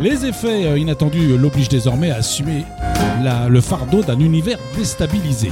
[0.00, 2.64] Les effets euh, inattendus l'obligent désormais à assumer
[3.50, 5.50] le fardeau d'un univers déstabilisé.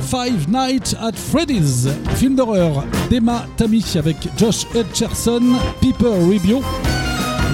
[0.00, 5.42] Five Nights at Freddy's, film d'horreur d'Emma Tammy avec Josh Hutcherson,
[5.80, 6.62] Piper Ribio.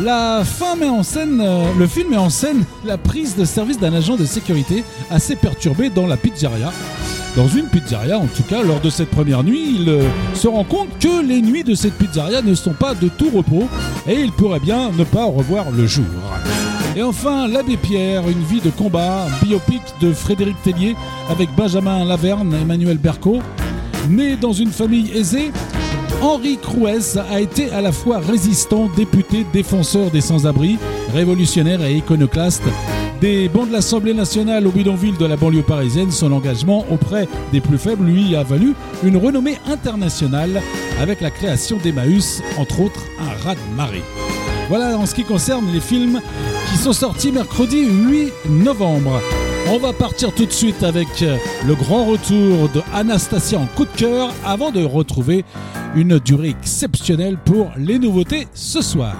[0.02, 3.78] La fin met en scène, euh, le film met en scène la prise de service
[3.78, 6.72] d'un agent de sécurité assez perturbé dans la pizzeria.
[7.36, 10.02] Dans une pizzeria, en tout cas, lors de cette première nuit, il euh,
[10.34, 13.68] se rend compte que les nuits de cette pizzeria ne sont pas de tout repos
[14.08, 16.04] et il pourrait bien ne pas revoir le jour.
[16.96, 20.96] Et enfin, L'Abbé Pierre, une vie de combat, biopic de Frédéric Tellier
[21.30, 23.38] avec Benjamin Laverne Emmanuel Berco.
[24.08, 25.50] Né dans une famille aisée,
[26.22, 30.78] Henri Crouès a été à la fois résistant, député, défenseur des sans-abri,
[31.12, 32.62] révolutionnaire et iconoclaste.
[33.20, 37.60] Des bancs de l'Assemblée nationale au bidonville de la banlieue parisienne, son engagement auprès des
[37.60, 40.60] plus faibles lui a valu une renommée internationale
[41.00, 44.02] avec la création d'Emmaüs, entre autres un raz-de-marée.
[44.68, 46.20] Voilà en ce qui concerne les films
[46.70, 49.20] qui sont sortis mercredi 8 novembre.
[49.66, 53.86] On va partir tout de suite avec euh, le grand retour de Anastasia en coup
[53.86, 55.44] de cœur avant de retrouver
[55.96, 59.16] une durée exceptionnelle pour les nouveautés ce soir.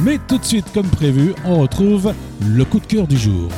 [0.00, 2.12] Mais tout de suite, comme prévu, on retrouve
[2.44, 3.48] le coup de cœur du jour.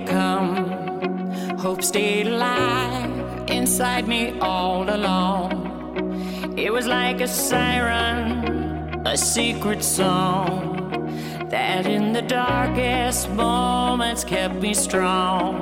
[0.00, 1.58] To come.
[1.58, 6.54] Hope stayed alive inside me all along.
[6.58, 14.74] It was like a siren, a secret song that in the darkest moments kept me
[14.74, 15.54] strong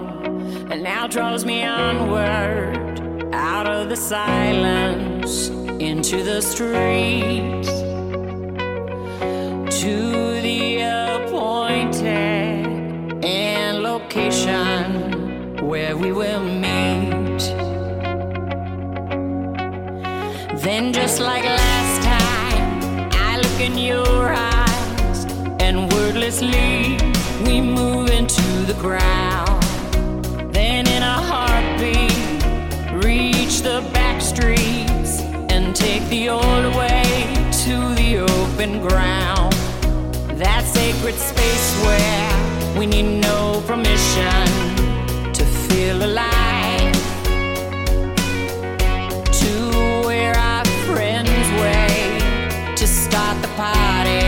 [0.70, 5.48] and now draws me onward out of the silence
[5.78, 7.74] into the streets
[15.75, 17.43] where we will meet.
[20.63, 25.25] Then, just like last time, I look in your eyes,
[25.59, 26.97] and wordlessly
[27.45, 29.65] we move into the ground.
[30.55, 32.23] Then, in a heartbeat,
[33.05, 35.23] reach the back streets
[35.53, 37.03] and take the old way
[37.65, 39.55] to the open ground.
[40.39, 44.64] That sacred space where we need no permission
[45.85, 46.94] feel alive.
[49.40, 49.52] To
[50.06, 54.24] where our friends wait to start the party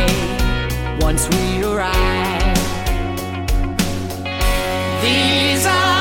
[1.01, 2.59] once we arrive.
[5.03, 5.96] These are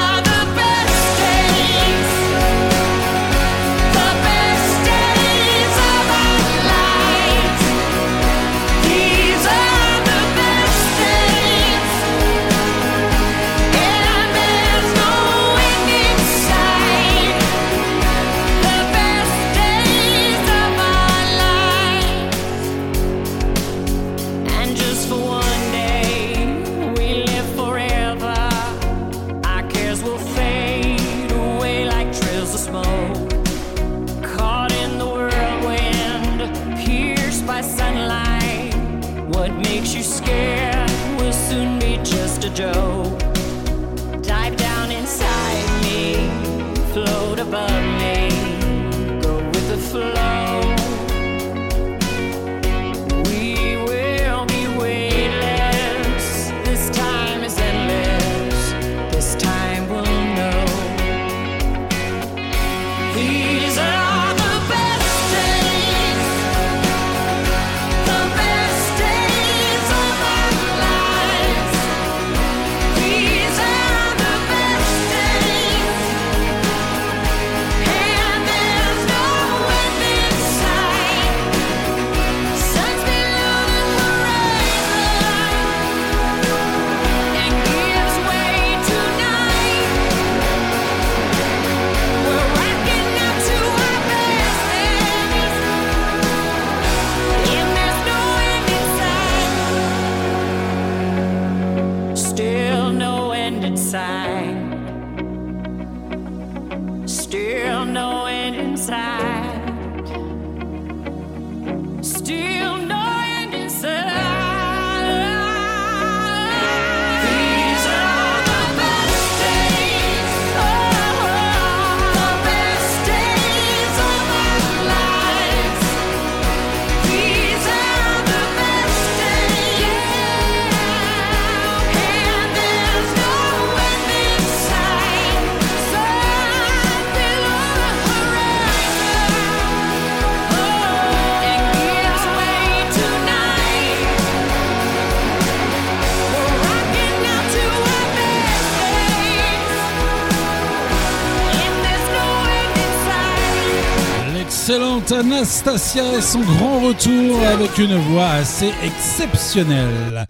[155.36, 160.26] Anastasia et son grand retour avec une voix assez exceptionnelle.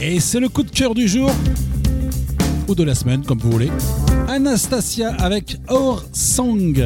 [0.00, 1.30] Et c'est le coup de cœur du jour,
[2.68, 3.70] ou de la semaine comme vous voulez.
[4.28, 6.82] Anastasia avec Our Song.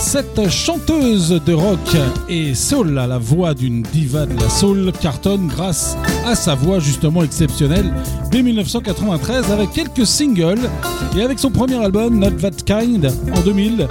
[0.00, 1.96] Cette chanteuse de rock
[2.30, 5.94] et soul à la voix d'une diva de la soul cartonne grâce
[6.24, 7.92] à sa voix justement exceptionnelle
[8.30, 10.70] dès 1993 avec quelques singles
[11.14, 13.86] et avec son premier album Not That Kind en 2000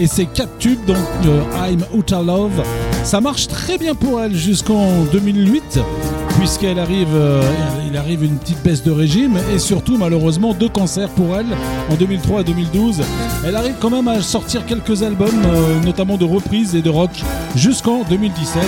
[0.00, 0.96] et ses quatre tubes donc
[1.26, 2.62] euh, I'm Outta Love.
[3.04, 5.78] Ça marche très bien pour elle jusqu'en 2008
[6.38, 7.42] puisqu'elle arrive, euh,
[7.86, 11.46] il arrive une petite baisse de régime et surtout malheureusement deux cancers pour elle
[11.90, 13.02] en 2003 et 2012.
[13.46, 17.22] Elle arrive quand même à sortir quelques albums, euh, notamment de reprises et de rock,
[17.54, 18.62] jusqu'en 2017.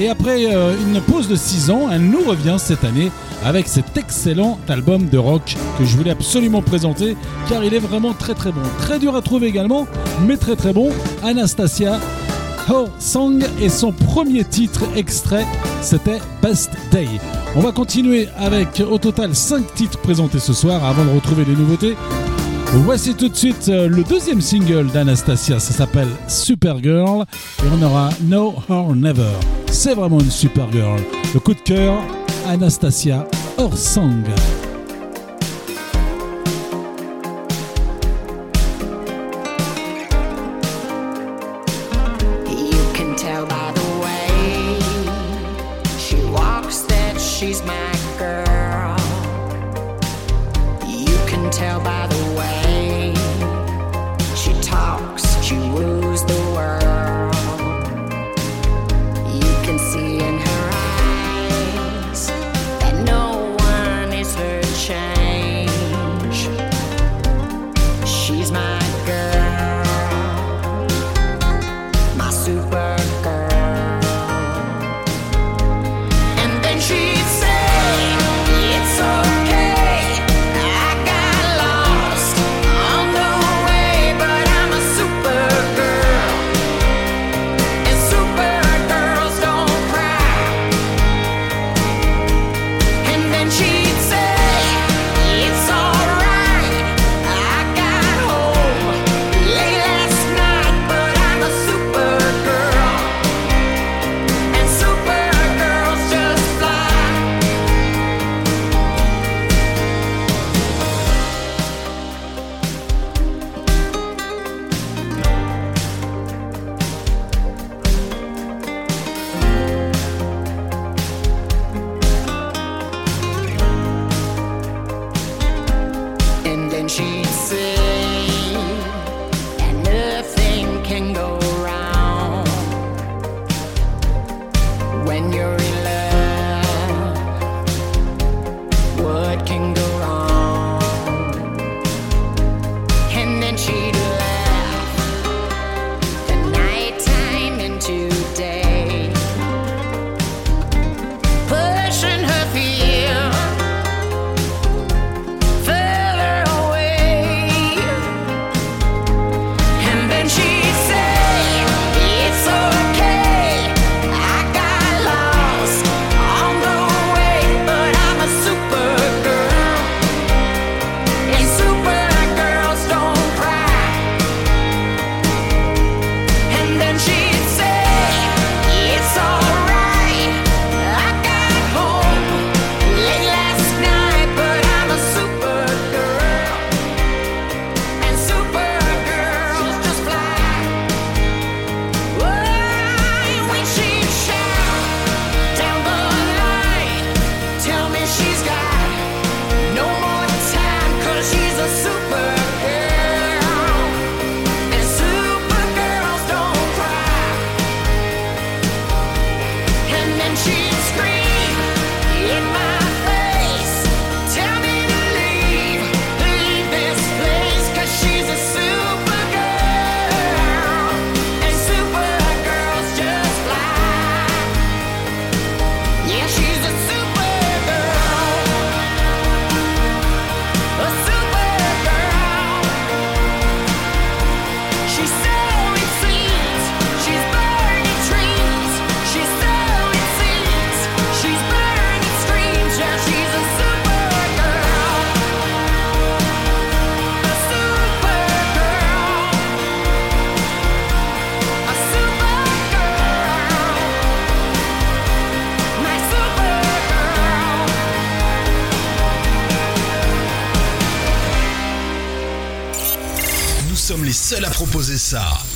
[0.00, 3.10] Et après une pause de 6 ans, elle nous revient cette année
[3.44, 7.16] avec cet excellent album de rock que je voulais absolument présenter
[7.48, 8.62] car il est vraiment très très bon.
[8.78, 9.86] Très dur à trouver également,
[10.26, 10.90] mais très très bon.
[11.22, 11.98] Anastasia
[12.68, 15.46] Her Song et son premier titre extrait,
[15.80, 17.08] c'était Best Day.
[17.56, 21.56] On va continuer avec au total 5 titres présentés ce soir avant de retrouver les
[21.56, 21.96] nouveautés.
[22.72, 27.24] Voici tout de suite euh, le deuxième single d'Anastasia, ça s'appelle Supergirl
[27.64, 29.32] et on aura No or Never.
[29.72, 31.00] C'est vraiment une Supergirl.
[31.34, 31.94] Le coup de cœur,
[32.46, 33.26] Anastasia
[33.56, 34.69] Her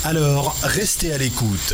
[0.07, 1.73] Alors, restez à l'écoute.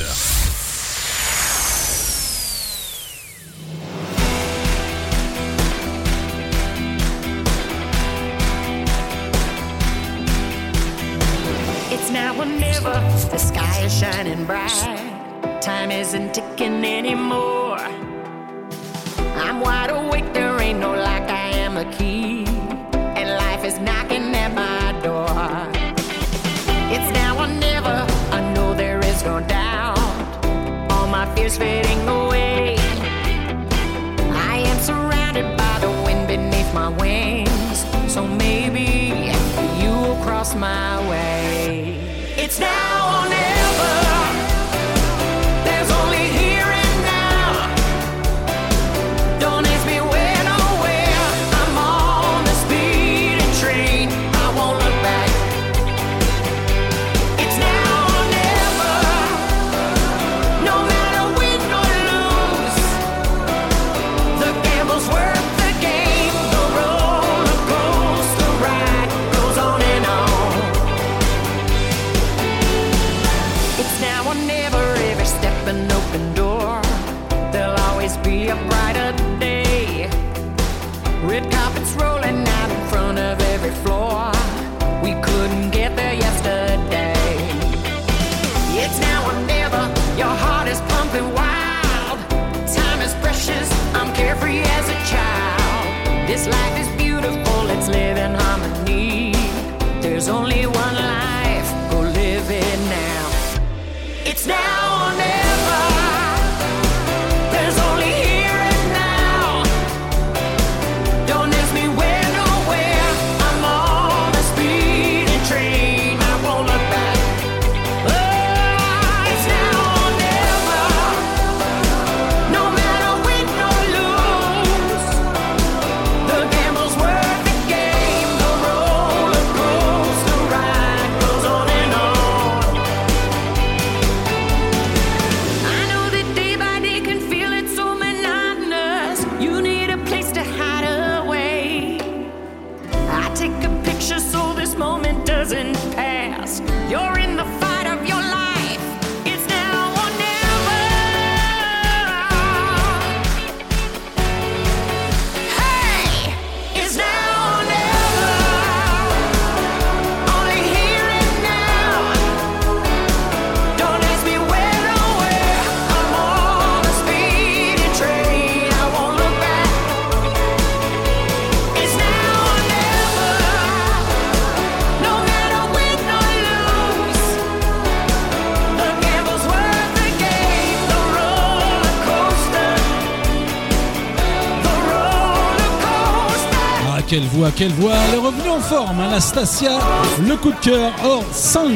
[187.20, 187.92] quelle voix, quelle voix.
[188.08, 189.78] Elle est revenue en forme, hein, Anastasia,
[190.26, 191.68] le coup de cœur hors sang.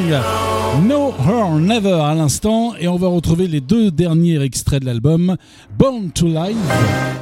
[0.82, 5.36] No Her Never à l'instant, et on va retrouver les deux derniers extraits de l'album,
[5.78, 6.56] Born to Live,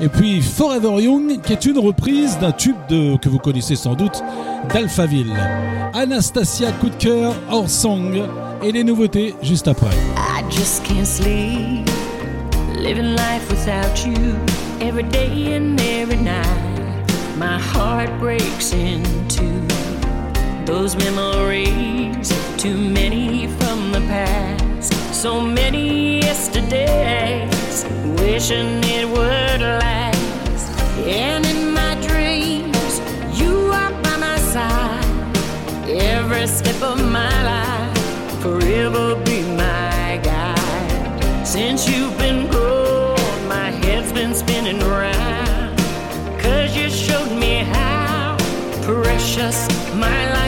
[0.01, 3.95] et puis Forever Young, qui est une reprise d'un tube de, que vous connaissez sans
[3.95, 4.23] doute,
[4.73, 5.35] d'Alphaville.
[5.93, 8.01] Anastasia, coup de cœur hors sang,
[8.63, 9.91] et les nouveautés juste après.
[10.17, 11.89] I just can't sleep,
[12.79, 14.37] living life without you,
[14.81, 16.62] every day and every night.
[17.37, 19.67] my heart breaks in two.
[20.65, 27.85] Those memories, too many from the past, so many yesterdays,
[28.21, 30.81] wishing it would last.
[30.99, 33.01] And in my dreams,
[33.39, 35.05] you are by my side.
[35.89, 41.47] Every step of my life, forever be my guide.
[41.47, 45.12] Since you've been gone, my head's been spinning round.
[49.35, 49.67] precious.
[49.95, 50.42] My life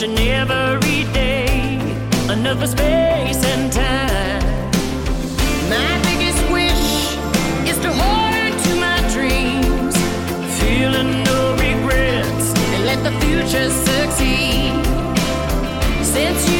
[0.00, 1.46] each and every day
[2.30, 4.70] another space and time.
[5.68, 7.16] My biggest wish
[7.68, 9.94] is to hold on to my dreams,
[10.58, 14.72] feeling no regrets, and let the future succeed.
[16.02, 16.59] Since you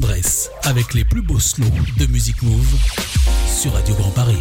[0.00, 1.66] tendresse avec les plus beaux slows
[1.98, 2.76] de Musique Move
[3.46, 4.40] sur Radio Grand Paris.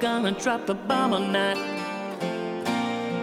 [0.00, 1.58] gonna drop the bomb or not.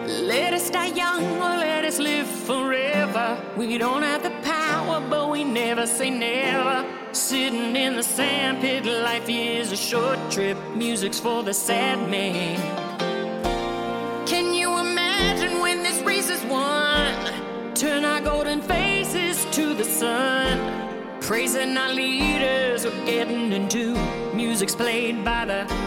[0.07, 3.41] Let us die young or let us live forever.
[3.57, 6.85] We don't have the power, but we never say never.
[7.13, 10.55] Sitting in the sandpit, life is a short trip.
[10.75, 12.57] Music's for the sad man.
[14.27, 17.73] Can you imagine when this race is won?
[17.73, 20.85] Turn our golden faces to the sun.
[21.21, 23.95] Praising our leaders, we're getting into
[24.35, 25.86] music's played by the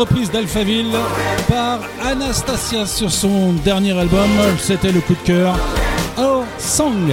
[0.00, 0.96] reprise d'Alphaville
[1.46, 4.30] par Anastasia sur son dernier album.
[4.58, 5.58] C'était le coup de cœur.
[6.16, 7.10] Our Song.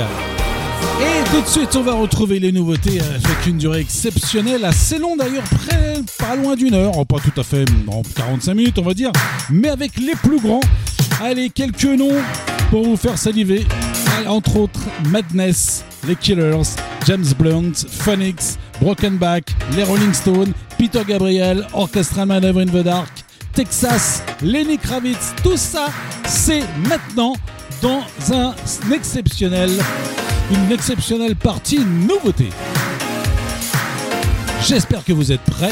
[1.02, 5.20] Et tout de suite, on va retrouver les nouveautés avec une durée exceptionnelle, assez longue
[5.20, 8.84] d'ailleurs, près, pas loin d'une heure, oh, pas tout à fait, en 45 minutes on
[8.84, 9.12] va dire,
[9.50, 10.62] mais avec les plus grands.
[11.22, 12.16] Allez, quelques noms
[12.70, 13.66] pour vous faire saliver.
[14.28, 16.64] Entre autres, Madness, Les Killers,
[17.06, 23.12] James Blunt, Phonics, Broken Back, les Rolling Stones, Peter Gabriel, Orchestra Manoeuvre in the Dark,
[23.54, 25.88] Texas, Lenny Kravitz, tout ça,
[26.26, 27.34] c'est maintenant
[27.82, 28.54] dans un
[28.94, 29.72] exceptionnel,
[30.52, 32.50] une exceptionnelle partie nouveauté.
[34.66, 35.72] J'espère que vous êtes prêts.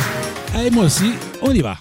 [0.66, 1.12] Et moi aussi,
[1.42, 1.78] on y va.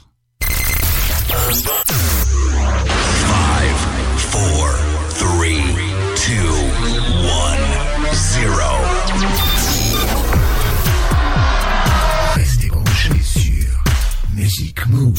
[14.45, 15.19] Music Move.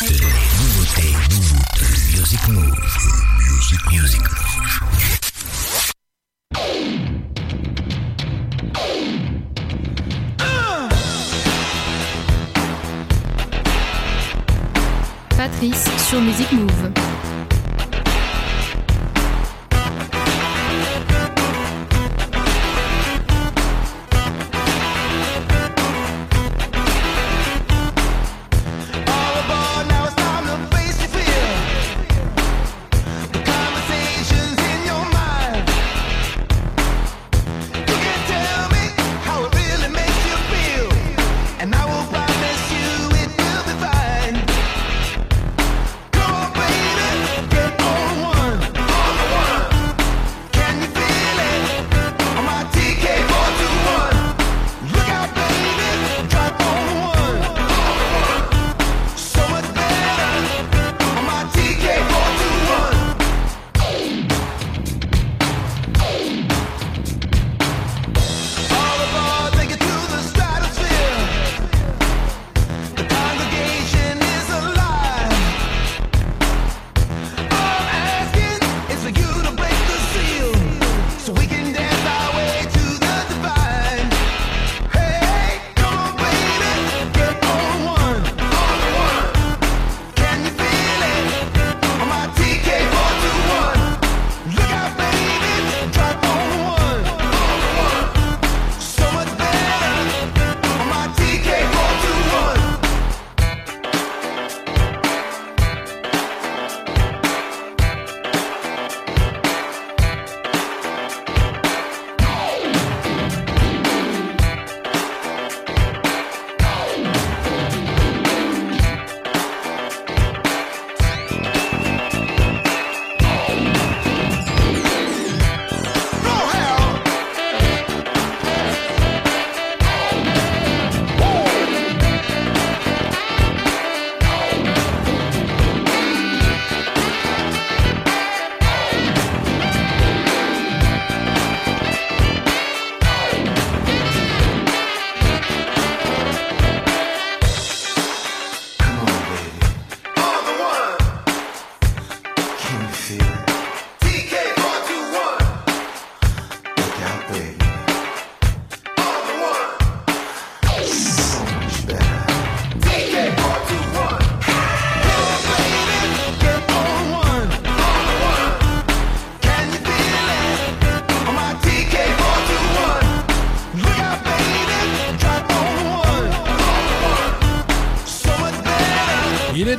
[0.00, 0.16] Les
[0.56, 2.80] nouveautés, nouveautés, Music Move.
[3.38, 4.80] Music, Music Move.
[15.36, 17.19] Patrice sur Music Move.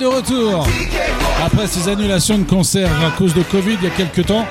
[0.01, 0.67] De retour.
[1.45, 4.45] Après ses annulations de concerts à cause de Covid il y a quelques temps,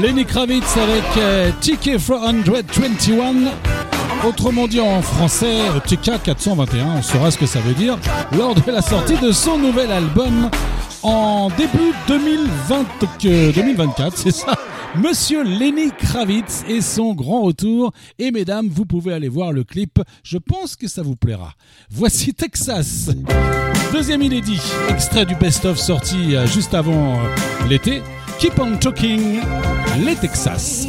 [0.00, 3.34] Lenny Kravitz avec euh, TK 421,
[4.24, 7.98] autrement dit en français euh, TK 421, on saura ce que ça veut dire,
[8.38, 10.48] lors de la sortie de son nouvel album
[11.02, 12.84] en début 2020,
[13.24, 14.54] euh, 2024, c'est ça
[14.94, 17.92] Monsieur Lenny Kravitz et son grand retour.
[18.18, 20.02] Et mesdames, vous pouvez aller voir le clip.
[20.22, 21.54] Je pense que ça vous plaira.
[21.90, 23.08] Voici Texas.
[23.92, 28.02] Deuxième inédit, extrait du best-of sorti euh, juste avant euh, l'été.
[28.38, 29.40] Keep on talking,
[29.98, 30.86] les Texas.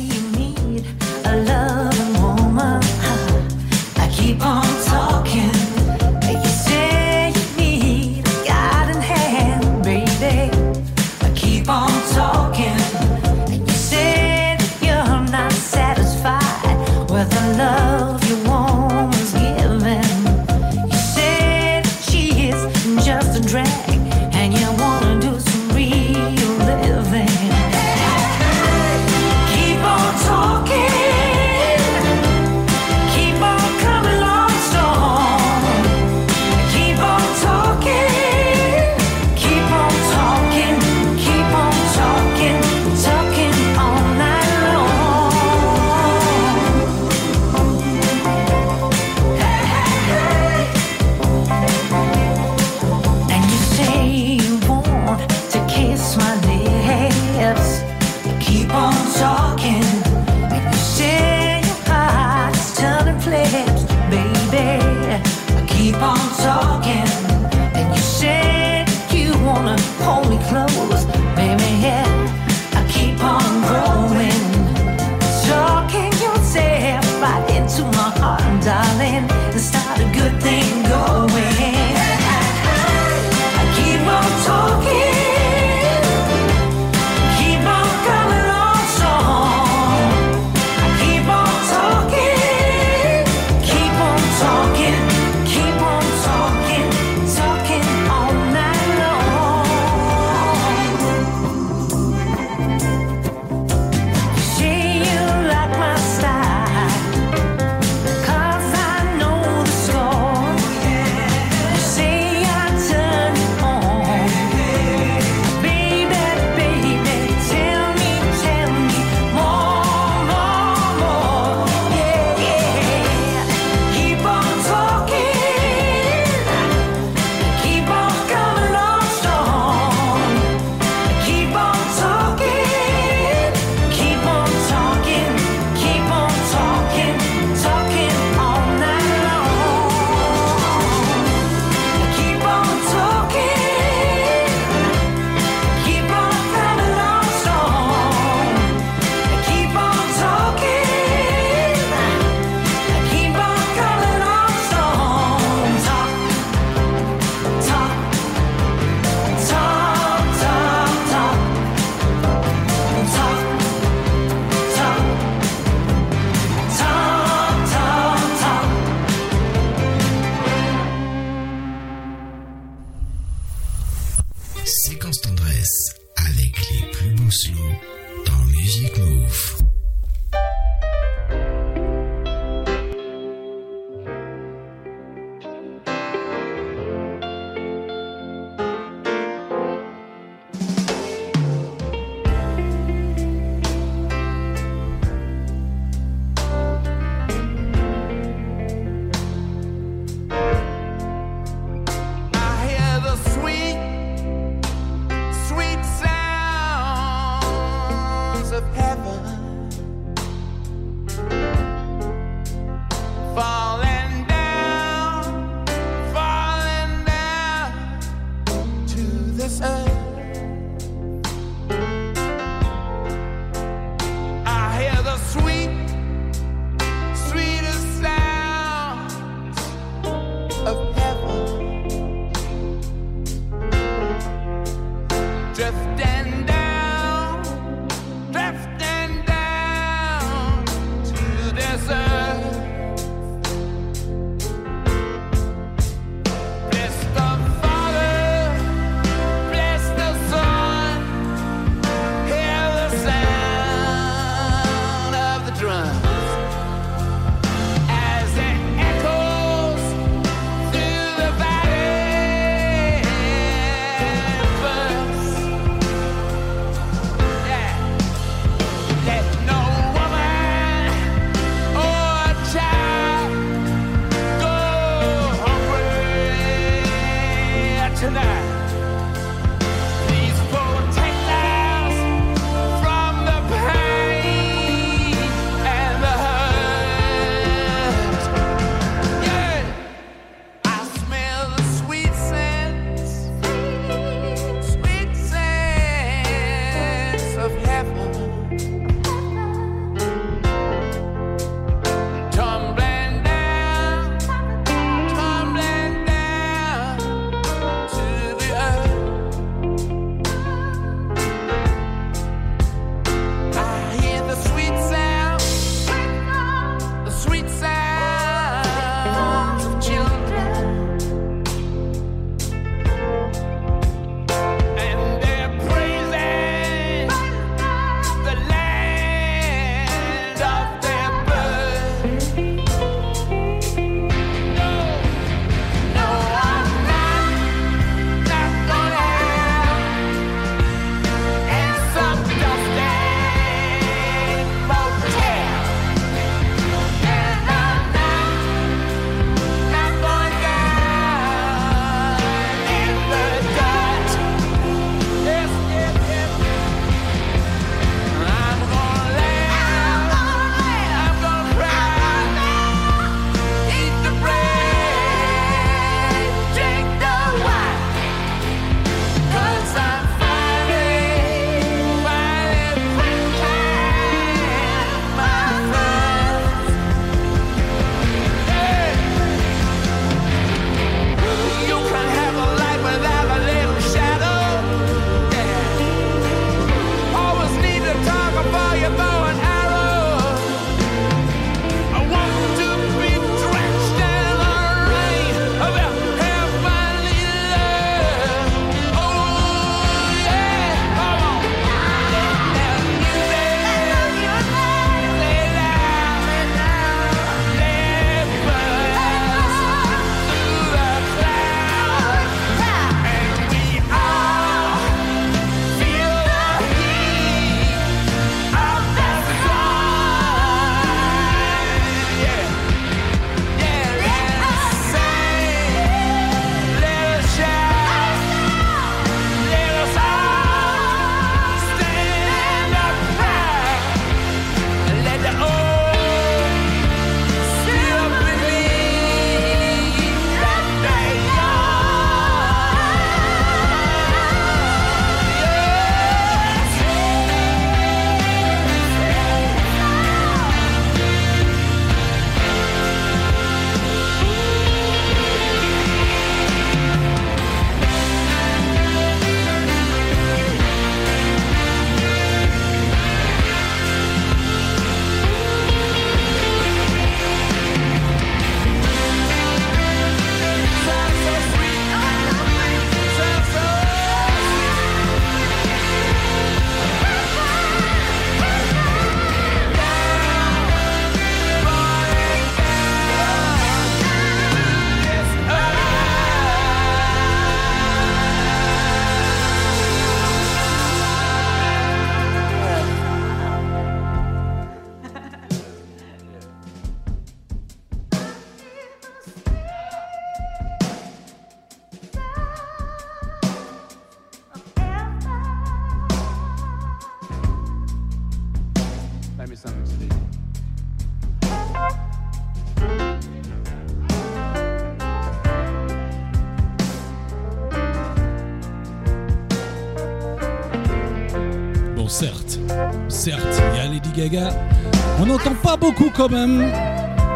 [525.20, 526.72] On n'entend pas beaucoup quand même,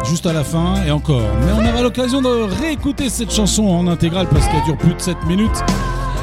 [0.08, 1.20] juste à la fin et encore.
[1.44, 2.28] Mais on aura l'occasion de
[2.60, 5.64] réécouter cette chanson en intégrale parce qu'elle dure plus de 7 minutes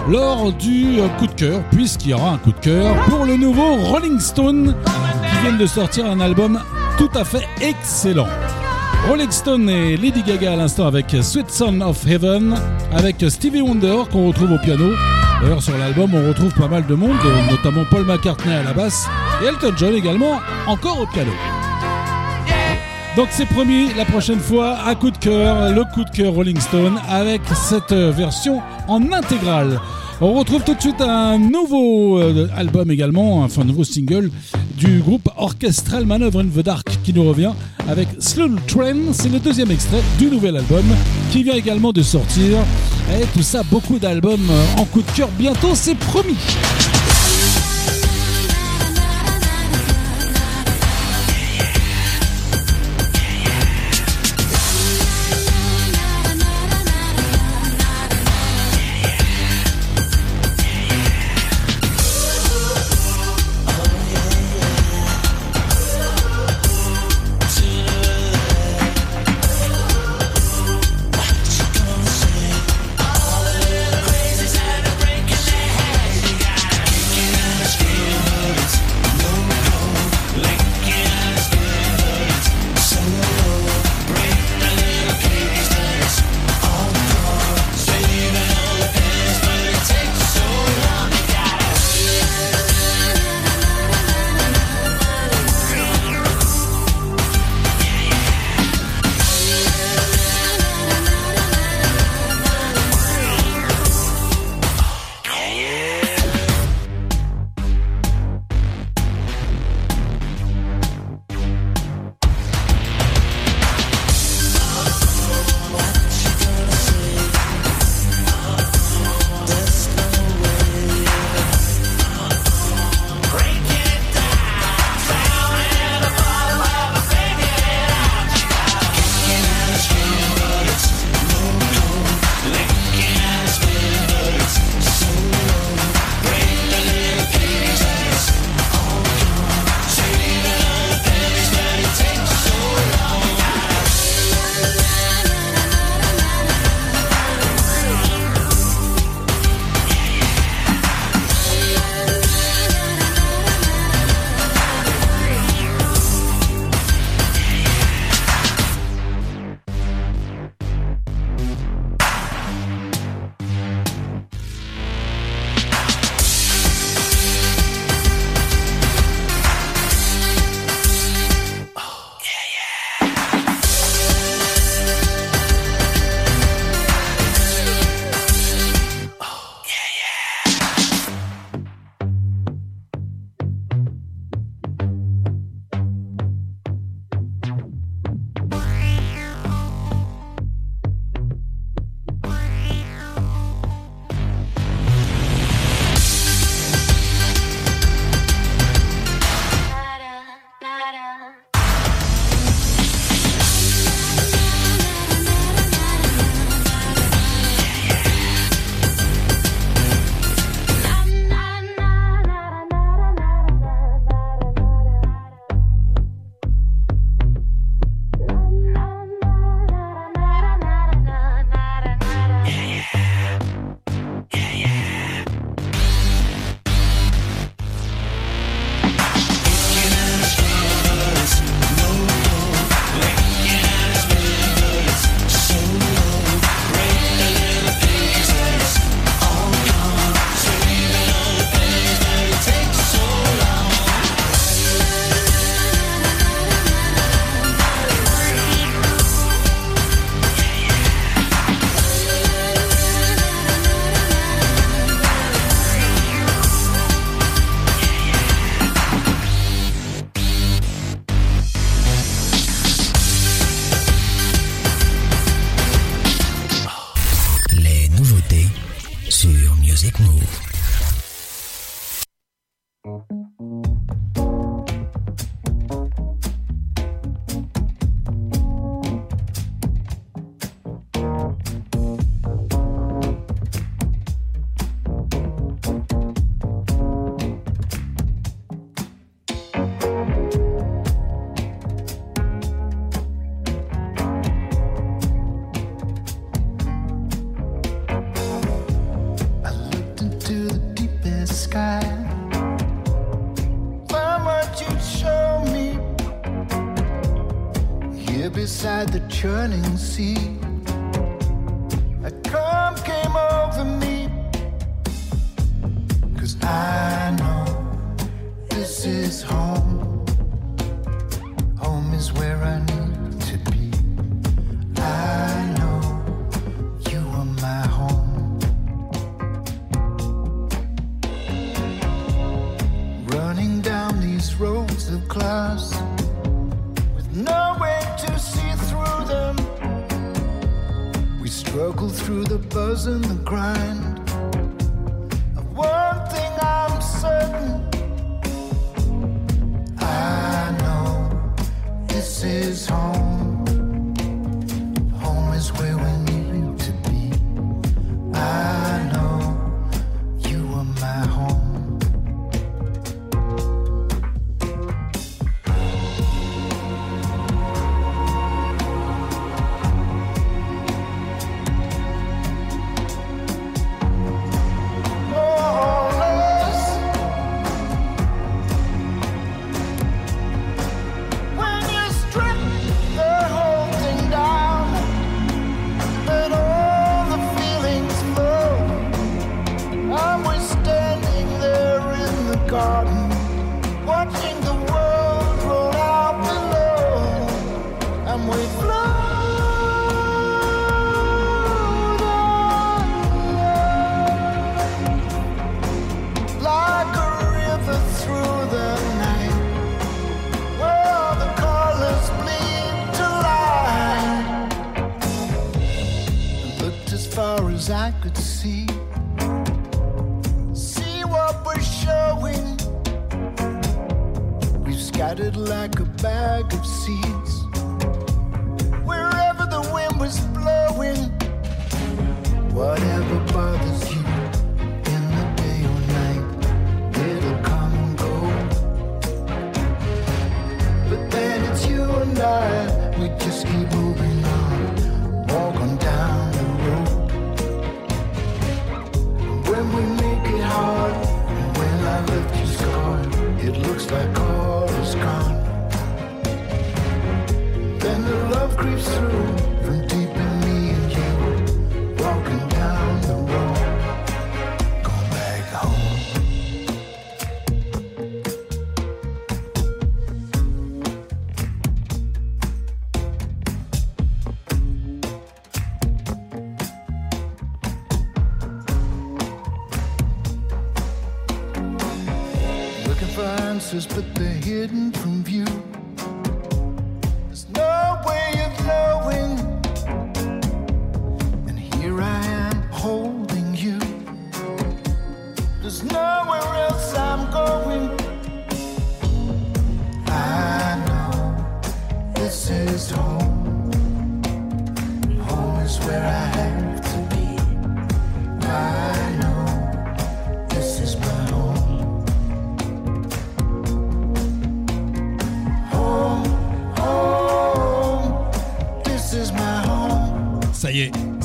[0.10, 3.38] lors du euh, coup de cœur, puisqu'il y aura un coup de cœur pour le
[3.38, 6.60] nouveau Rolling Stone qui viennent de sortir un album
[6.98, 8.28] tout à fait excellent.
[9.08, 12.56] Rolling Stone et Lady Gaga à l'instant avec Sweet Son of Heaven,
[12.96, 14.94] avec Stevie Wonder qu'on retrouve au piano.
[15.42, 17.18] D'ailleurs sur l'album on retrouve pas mal de monde,
[17.52, 19.08] notamment Paul McCartney à la basse
[19.42, 21.32] et Elton John également encore au piano.
[23.16, 26.60] Donc c'est promis, la prochaine fois, un coup de cœur, le coup de cœur Rolling
[26.60, 29.80] Stone avec cette euh, version en intégrale.
[30.20, 34.32] On retrouve tout de suite un nouveau euh, album également, enfin un nouveau single
[34.78, 37.52] du groupe Orchestral Manoeuvre in the Dark qui nous revient
[37.88, 39.14] avec Slow Train.
[39.14, 40.86] C'est le deuxième extrait du nouvel album
[41.32, 42.60] qui vient également de sortir.
[43.14, 46.38] Et tout ça, beaucoup d'albums en coup de cœur bientôt, c'est promis.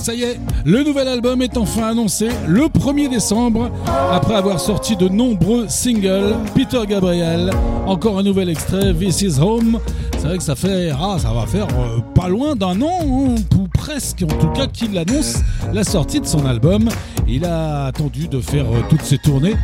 [0.01, 3.71] Ça y est, le nouvel album est enfin annoncé le 1er décembre.
[4.11, 7.51] Après avoir sorti de nombreux singles, Peter Gabriel,
[7.87, 9.79] encore un nouvel extrait, This is Home.
[10.13, 13.35] C'est vrai que ça fait, ah, ça va faire euh, pas loin d'un an, hein,
[13.59, 15.41] ou presque en tout cas, qu'il annonce
[15.73, 16.89] la sortie de son album.
[17.29, 19.57] Il a attendu de faire euh, toutes ses tournées,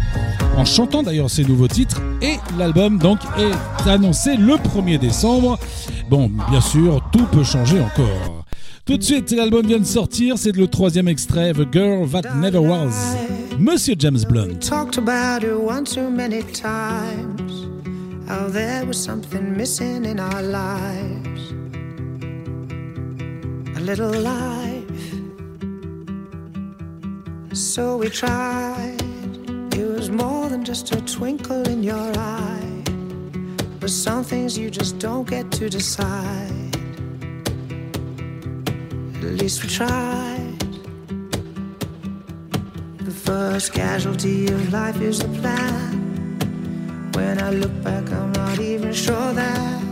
[0.57, 5.59] en chantant d'ailleurs ses nouveaux titres, et l'album donc est annoncé le 1er décembre.
[6.11, 8.36] Bon, bien sûr, tout peut changer encore.
[8.87, 12.59] Tout de suite, l'album vient de sortir, c'est le troisième extrait, The Girl That Never
[12.59, 13.17] Was.
[13.59, 14.61] Monsieur James Blunt.
[14.61, 17.67] talked about it one too many times.
[18.29, 21.53] How there was something missing in our lives.
[23.77, 24.85] A little life.
[27.55, 29.03] So we tried.
[29.75, 32.85] It was more than just a twinkle in your eye.
[33.81, 36.56] But some things you just don't get to decide
[39.47, 40.59] least we tried.
[42.99, 45.93] The first casualty of life is the plan.
[47.15, 49.83] When I look back, I'm not even sure that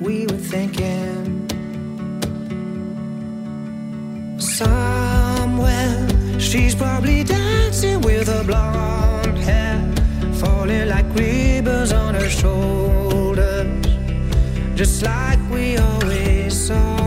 [0.00, 1.48] we were thinking.
[4.40, 6.08] Somewhere,
[6.40, 9.78] she's probably dancing with her blonde hair,
[10.40, 13.86] falling like ribbons on her shoulders,
[14.74, 17.03] just like we always saw.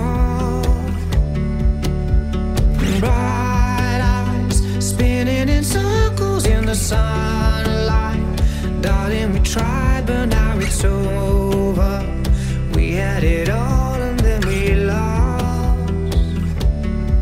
[5.18, 8.22] spinning in circles in the sunlight.
[8.82, 11.96] Darling, we tried, but now it's over.
[12.76, 15.88] We had it all and then we lost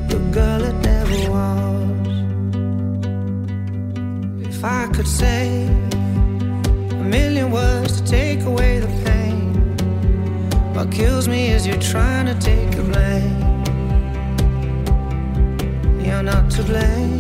[0.10, 2.08] the girl that never was.
[4.50, 5.66] If I could say
[7.02, 9.54] a million words to take away the pain,
[10.74, 13.40] what kills me is you're trying to take the blame.
[16.06, 17.15] You're not to blame.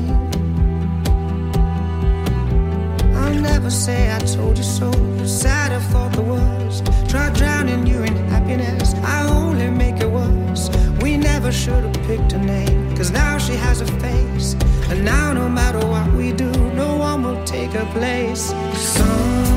[3.65, 4.91] never say I told you so.
[5.25, 6.85] Sad I thought the worst.
[7.09, 8.93] Try drowning you in happiness.
[9.03, 10.69] I only make it worse.
[11.01, 12.95] We never should have picked a name.
[12.95, 14.53] Cause now she has a face.
[14.89, 18.53] And now no matter what we do, no one will take her place.
[18.73, 19.54] Some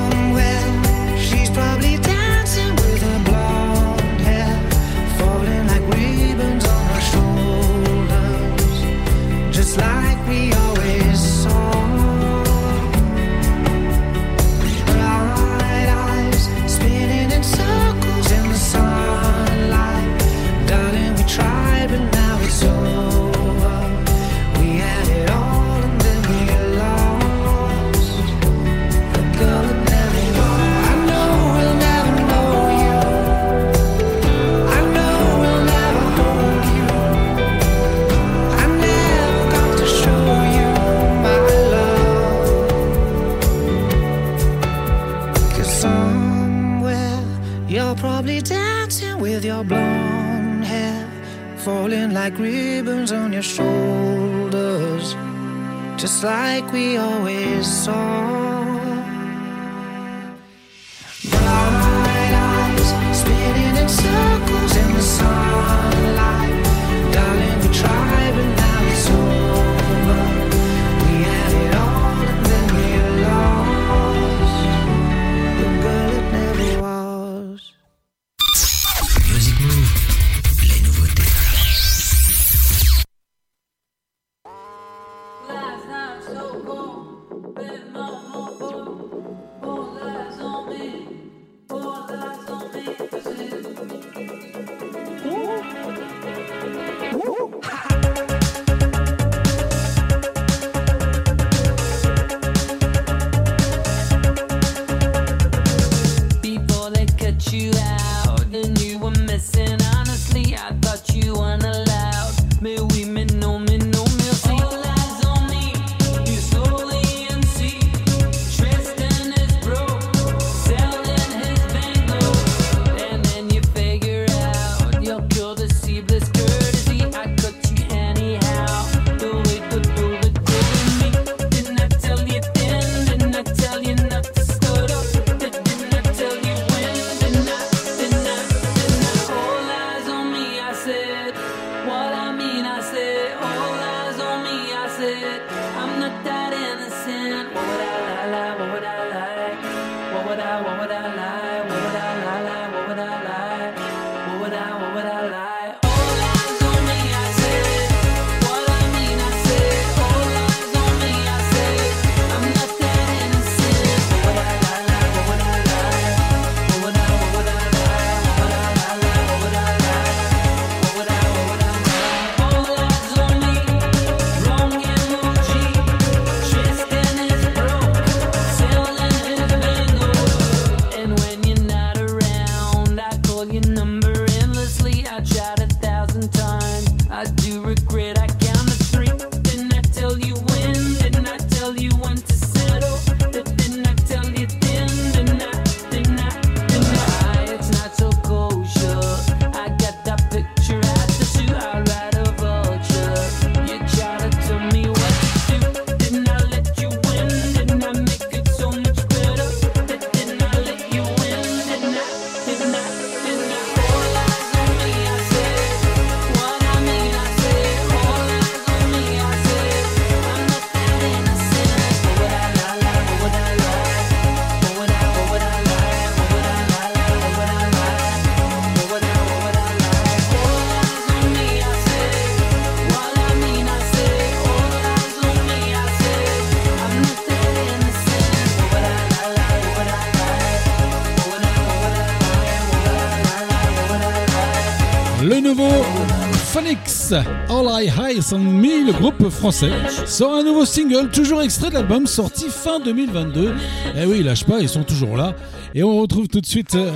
[247.58, 249.70] All I Eyes on Me, le groupe français,
[250.06, 253.52] sort un nouveau single, toujours extrait de l'album, sorti fin 2022.
[253.96, 255.34] Eh oui, lâche pas, ils sont toujours là.
[255.74, 256.92] Et on retrouve tout de suite euh,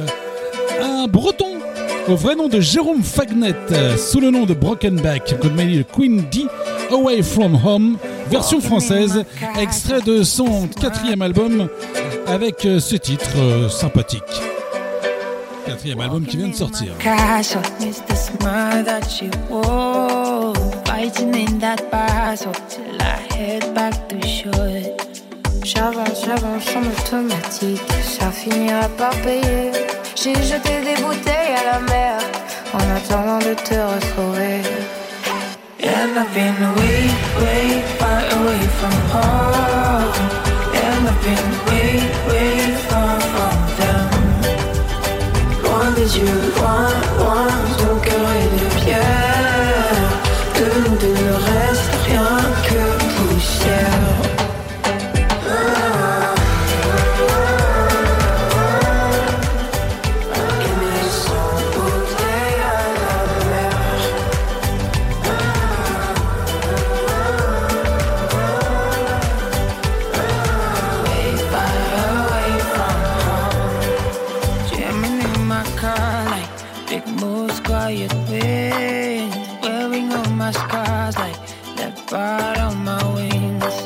[0.81, 1.59] un breton
[2.09, 5.79] au vrai nom de Jérôme Fagnet, euh, sous le nom de Broken Back, comme dit
[5.79, 6.47] le Queen D,
[6.93, 7.97] Away From Home,
[8.31, 9.25] version française,
[9.59, 11.69] extrait de son quatrième album
[12.27, 14.23] avec euh, ce titre euh, sympathique.
[15.67, 16.93] Quatrième album qui vient de sortir.
[21.03, 21.83] That.
[25.65, 29.73] J'avance, j'avance en automatique, ça finira par payer.
[30.15, 32.19] J'ai jeté des bouteilles à la mer
[32.73, 34.63] en attendant de te retrouver.
[35.83, 40.13] And I've been way, way far away from home.
[40.73, 41.91] And I've been way,
[42.29, 44.11] way far from them.
[45.65, 47.82] Loin des yeux, loin, loin,
[76.93, 79.33] big moves, quiet wind.
[79.63, 81.39] Wearing all my scars like
[81.79, 83.77] that part on my wings.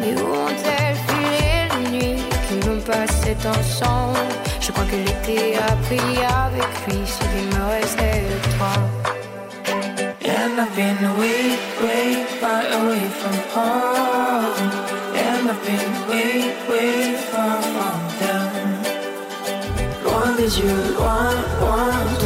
[0.00, 4.32] Mais où ont-elles filé les nuits que l'on passait ensemble
[4.64, 6.12] Je crois que l'été a pris
[6.44, 7.02] avec lui
[7.52, 8.24] me restait.
[10.34, 11.42] And I've been way,
[11.84, 12.08] way
[12.40, 14.70] far away from home.
[15.24, 16.32] And I've been way,
[16.70, 18.50] way far from them.
[20.04, 22.25] Loin des yeux, loin, loin,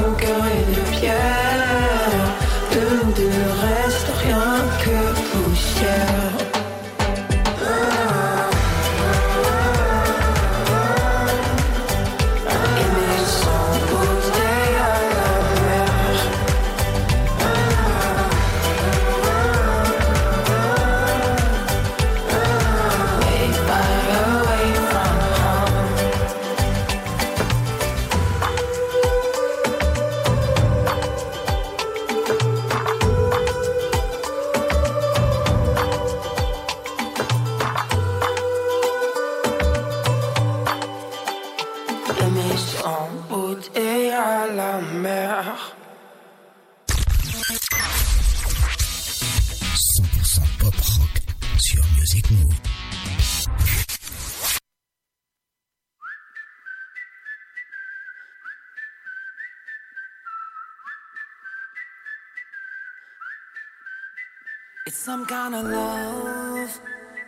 [65.43, 66.81] kind of love,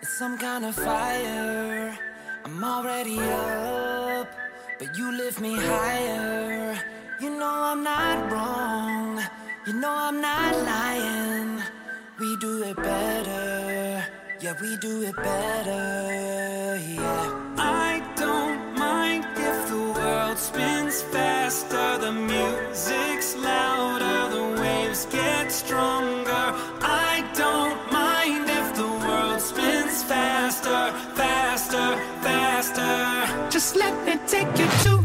[0.03, 1.99] it's some kind of fire.
[2.45, 4.29] I'm already up,
[4.79, 6.77] but you lift me higher.
[7.23, 9.23] You know I'm not wrong,
[9.67, 11.63] you know I'm not lying.
[12.21, 14.05] We do it better,
[14.43, 15.87] yeah, we do it better,
[16.95, 17.25] yeah.
[17.57, 17.93] I
[18.25, 26.22] don't mind if the world spins faster, the music's louder, the waves get stronger.
[33.51, 35.02] Just let me take you to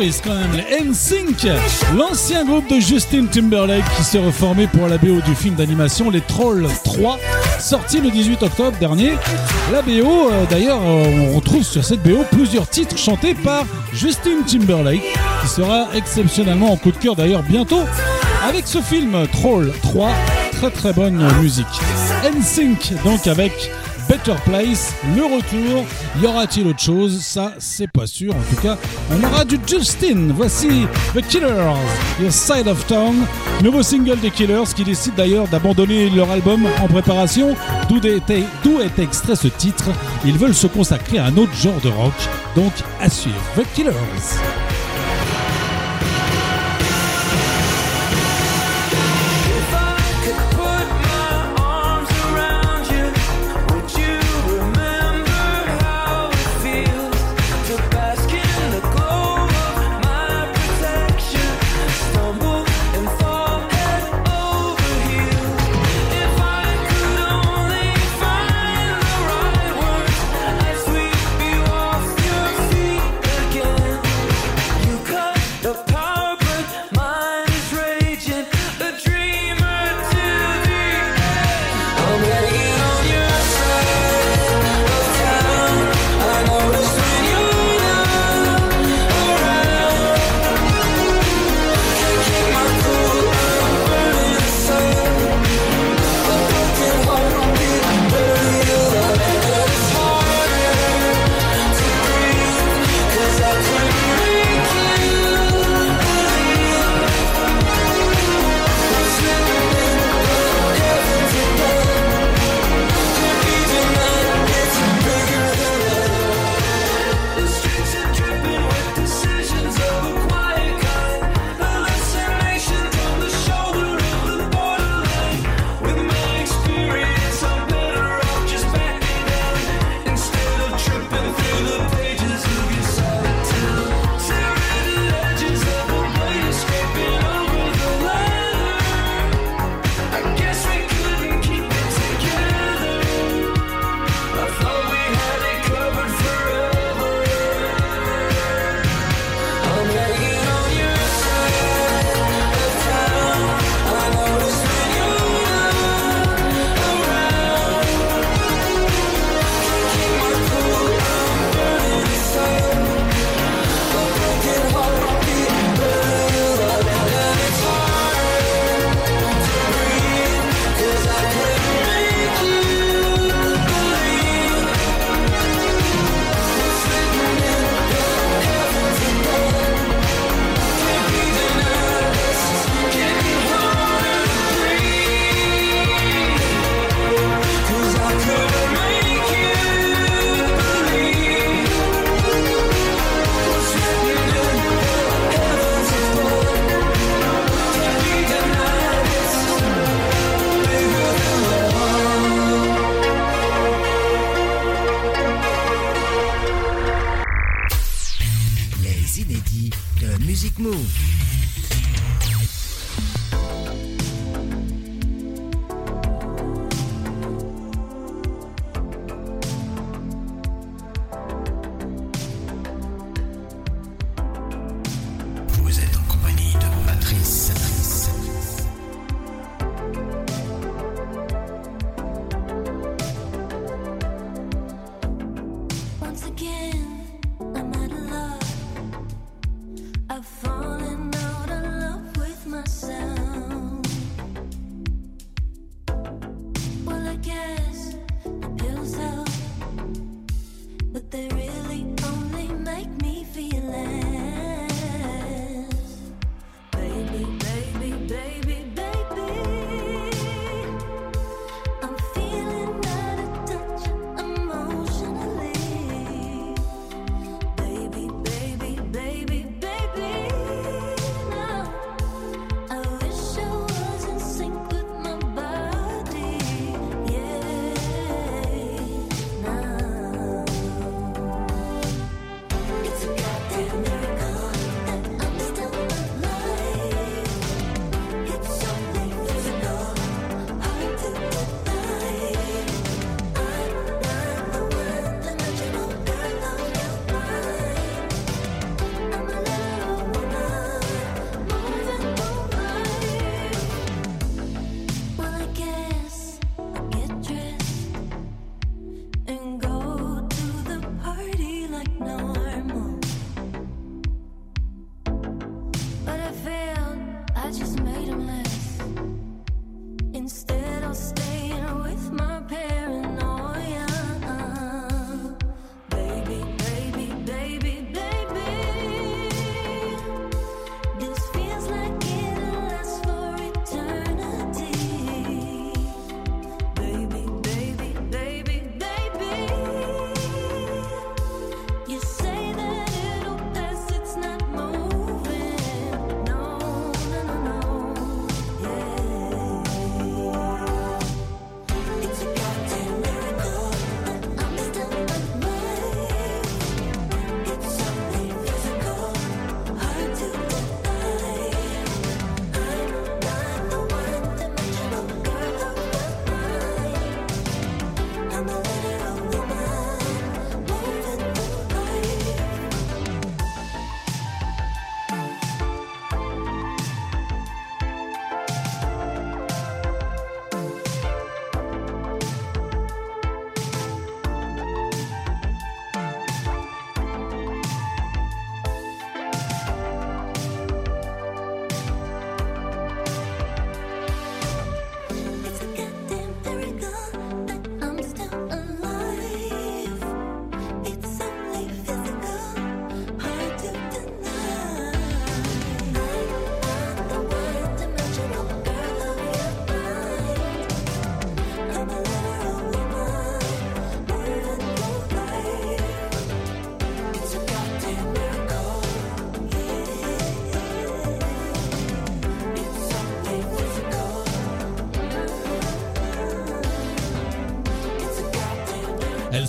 [0.00, 1.50] surprise quand même, les NSYNC,
[1.94, 6.22] l'ancien groupe de Justin Timberlake qui s'est reformé pour la BO du film d'animation Les
[6.22, 7.18] Trolls 3,
[7.58, 9.12] sorti le 18 octobre dernier.
[9.72, 14.42] La BO, euh, d'ailleurs, euh, on retrouve sur cette BO plusieurs titres chantés par Justin
[14.46, 15.02] Timberlake,
[15.42, 17.82] qui sera exceptionnellement en coup de cœur d'ailleurs bientôt
[18.48, 20.10] avec ce film Troll 3,
[20.52, 21.66] très très bonne musique.
[22.24, 23.70] NSYNC donc avec
[24.22, 25.84] Place, le retour.
[26.22, 27.20] Y aura-t-il autre chose?
[27.20, 28.34] Ça, c'est pas sûr.
[28.34, 28.76] En tout cas,
[29.10, 30.28] on aura du Justin.
[30.34, 31.74] Voici The Killers,
[32.20, 33.16] Your Side of Town,
[33.62, 37.56] nouveau single des Killers qui décident d'ailleurs d'abandonner leur album en préparation,
[37.88, 39.88] d'où est extrait ce titre.
[40.24, 42.12] Ils veulent se consacrer à un autre genre de rock.
[42.54, 43.40] Donc, à suivre.
[43.56, 44.69] The Killers.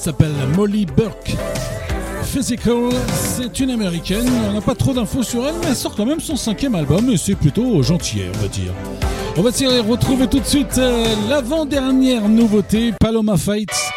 [0.01, 1.35] S'appelle Molly Burke.
[2.23, 4.27] Physical, c'est une américaine.
[4.49, 7.07] On n'a pas trop d'infos sur elle, mais elle sort quand même son cinquième album
[7.11, 8.73] et c'est plutôt gentil, on va dire.
[9.37, 13.91] On va essayer retrouver tout de suite euh, l'avant-dernière nouveauté, Paloma Fights,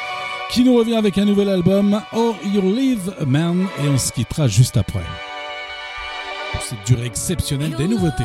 [0.50, 4.47] qui nous revient avec un nouvel album, Or You Live Man, et on se quittera
[4.47, 5.05] juste après.
[6.52, 8.24] Pour cette durée exceptionnelle des nouveautés.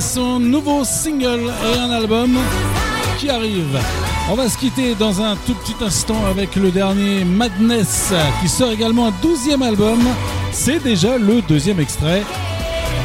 [0.00, 2.36] Son nouveau single et un album
[3.18, 3.78] qui arrive.
[4.30, 8.70] On va se quitter dans un tout petit instant avec le dernier Madness qui sort
[8.70, 10.00] également un douzième album.
[10.52, 12.22] C'est déjà le deuxième extrait.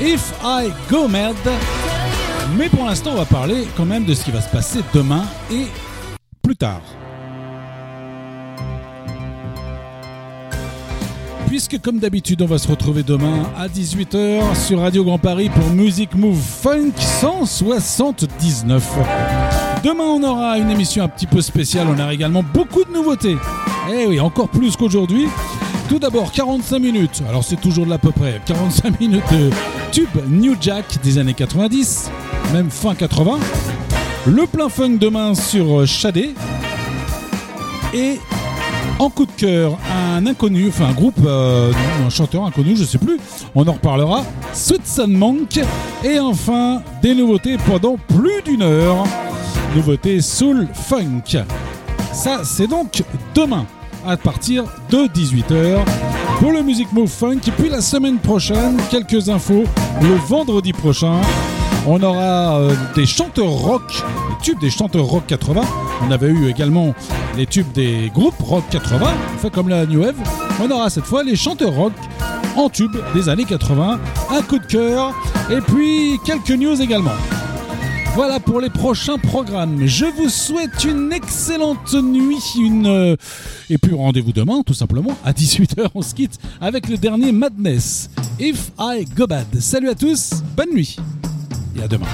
[0.01, 1.35] If I Go Mad.
[2.57, 5.23] Mais pour l'instant, on va parler quand même de ce qui va se passer demain
[5.51, 5.67] et
[6.41, 6.81] plus tard.
[11.49, 15.67] Puisque comme d'habitude on va se retrouver demain à 18h sur Radio Grand Paris pour
[15.71, 18.87] Music Move Funk 179.
[19.83, 23.35] Demain on aura une émission un petit peu spéciale, on aura également beaucoup de nouveautés.
[23.91, 25.25] Eh oui, encore plus qu'aujourd'hui.
[25.89, 29.49] Tout d'abord 45 minutes, alors c'est toujours de l'à peu près, 45 minutes de
[29.91, 32.11] tube New Jack des années 90,
[32.53, 33.39] même fin 80.
[34.27, 36.35] Le plein funk demain sur Shadé.
[37.95, 38.19] Et
[38.99, 41.71] en coup de cœur, un inconnu, enfin un groupe, euh,
[42.05, 43.17] un chanteur inconnu, je sais plus,
[43.55, 44.23] on en reparlera.
[44.53, 45.59] Sweet Monk.
[46.03, 49.05] Et enfin, des nouveautés pendant plus d'une heure.
[49.75, 51.43] Nouveautés Soul Funk.
[52.11, 53.03] Ça, c'est donc
[53.33, 53.65] demain
[54.05, 55.79] à partir de 18h
[56.39, 57.39] pour le Music Move Funk.
[57.47, 59.63] Et puis la semaine prochaine, quelques infos.
[60.01, 61.21] Le vendredi prochain,
[61.87, 65.61] on aura euh, des chanteurs rock, les tubes des chanteurs rock 80.
[66.07, 66.93] On avait eu également
[67.37, 69.07] les tubes des groupes rock 80,
[69.39, 70.15] fait comme la New Wave.
[70.61, 71.93] On aura cette fois les chanteurs rock
[72.55, 73.99] en tube des années 80,
[74.31, 75.13] un coup de cœur
[75.49, 77.15] et puis quelques news également.
[78.15, 79.85] Voilà pour les prochains programmes.
[79.85, 82.41] Je vous souhaite une excellente nuit,
[82.85, 83.15] euh,
[83.69, 85.89] et puis rendez-vous demain, tout simplement à 18h.
[85.95, 88.09] On se quitte avec le dernier Madness.
[88.39, 89.47] If I Go Bad.
[89.59, 90.97] Salut à tous, bonne nuit
[91.79, 92.07] et à demain.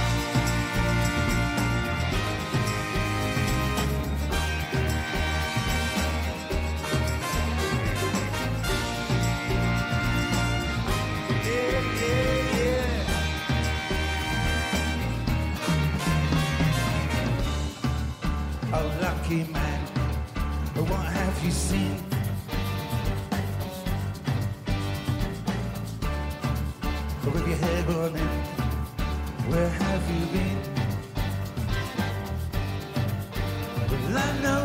[18.77, 19.79] Oh, lucky man,
[20.75, 21.95] what have you seen?
[27.25, 28.44] With your hair burning,
[29.55, 30.59] where have you been?
[33.89, 34.63] Well, I know,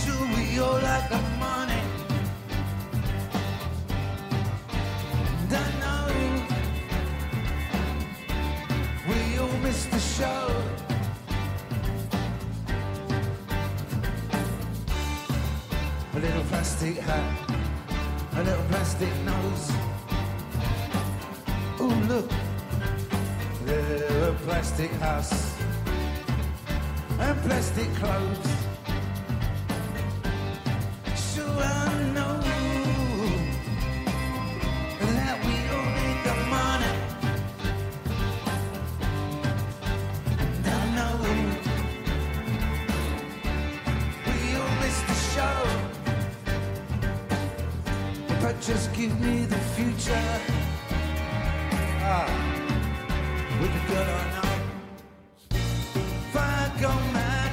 [0.00, 1.82] sure we all like the money.
[5.40, 6.04] And I know
[9.08, 10.42] we all miss the show.
[16.12, 17.26] A little plastic hat,
[18.34, 19.93] a little plastic nose.
[21.86, 22.30] Oh, look,
[23.66, 25.54] little plastic house
[27.20, 28.52] and plastic clothes.
[31.14, 32.40] Sure, I know
[35.18, 36.94] that we all need the money.
[40.38, 41.12] And I know
[44.26, 45.58] we all miss the show.
[48.40, 50.63] But just give me the future.
[52.16, 52.30] Ah,
[53.60, 54.52] with the girl I know.
[55.50, 57.52] If I go mad,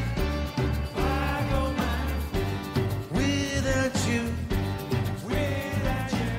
[0.85, 2.09] if I go mad,
[3.17, 4.21] without you,
[5.25, 6.29] without you.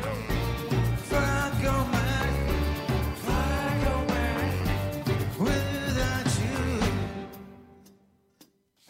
[1.02, 2.32] If I go mad,
[3.16, 3.40] if I
[3.86, 4.50] go mad,
[5.44, 6.60] without you.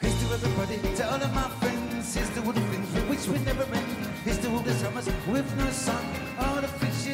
[0.02, 2.14] Here's to everybody, to all of my friends.
[2.14, 3.92] Here's to all the things we wish we never end.
[4.24, 6.04] Here's to all the summers with no sun,
[6.38, 6.68] all the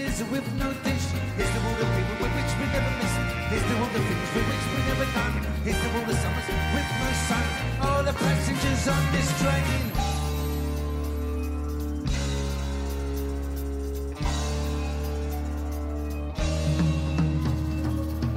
[0.08, 1.06] fishes with no dish.
[1.36, 3.14] Here's to all the people with which we never miss.
[3.50, 5.34] Here's to all the things we wish we never done.
[5.64, 7.46] Here's to all the summers with no sun,
[7.82, 9.92] all the passengers on this train.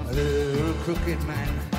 [0.10, 1.71] A little crooked man.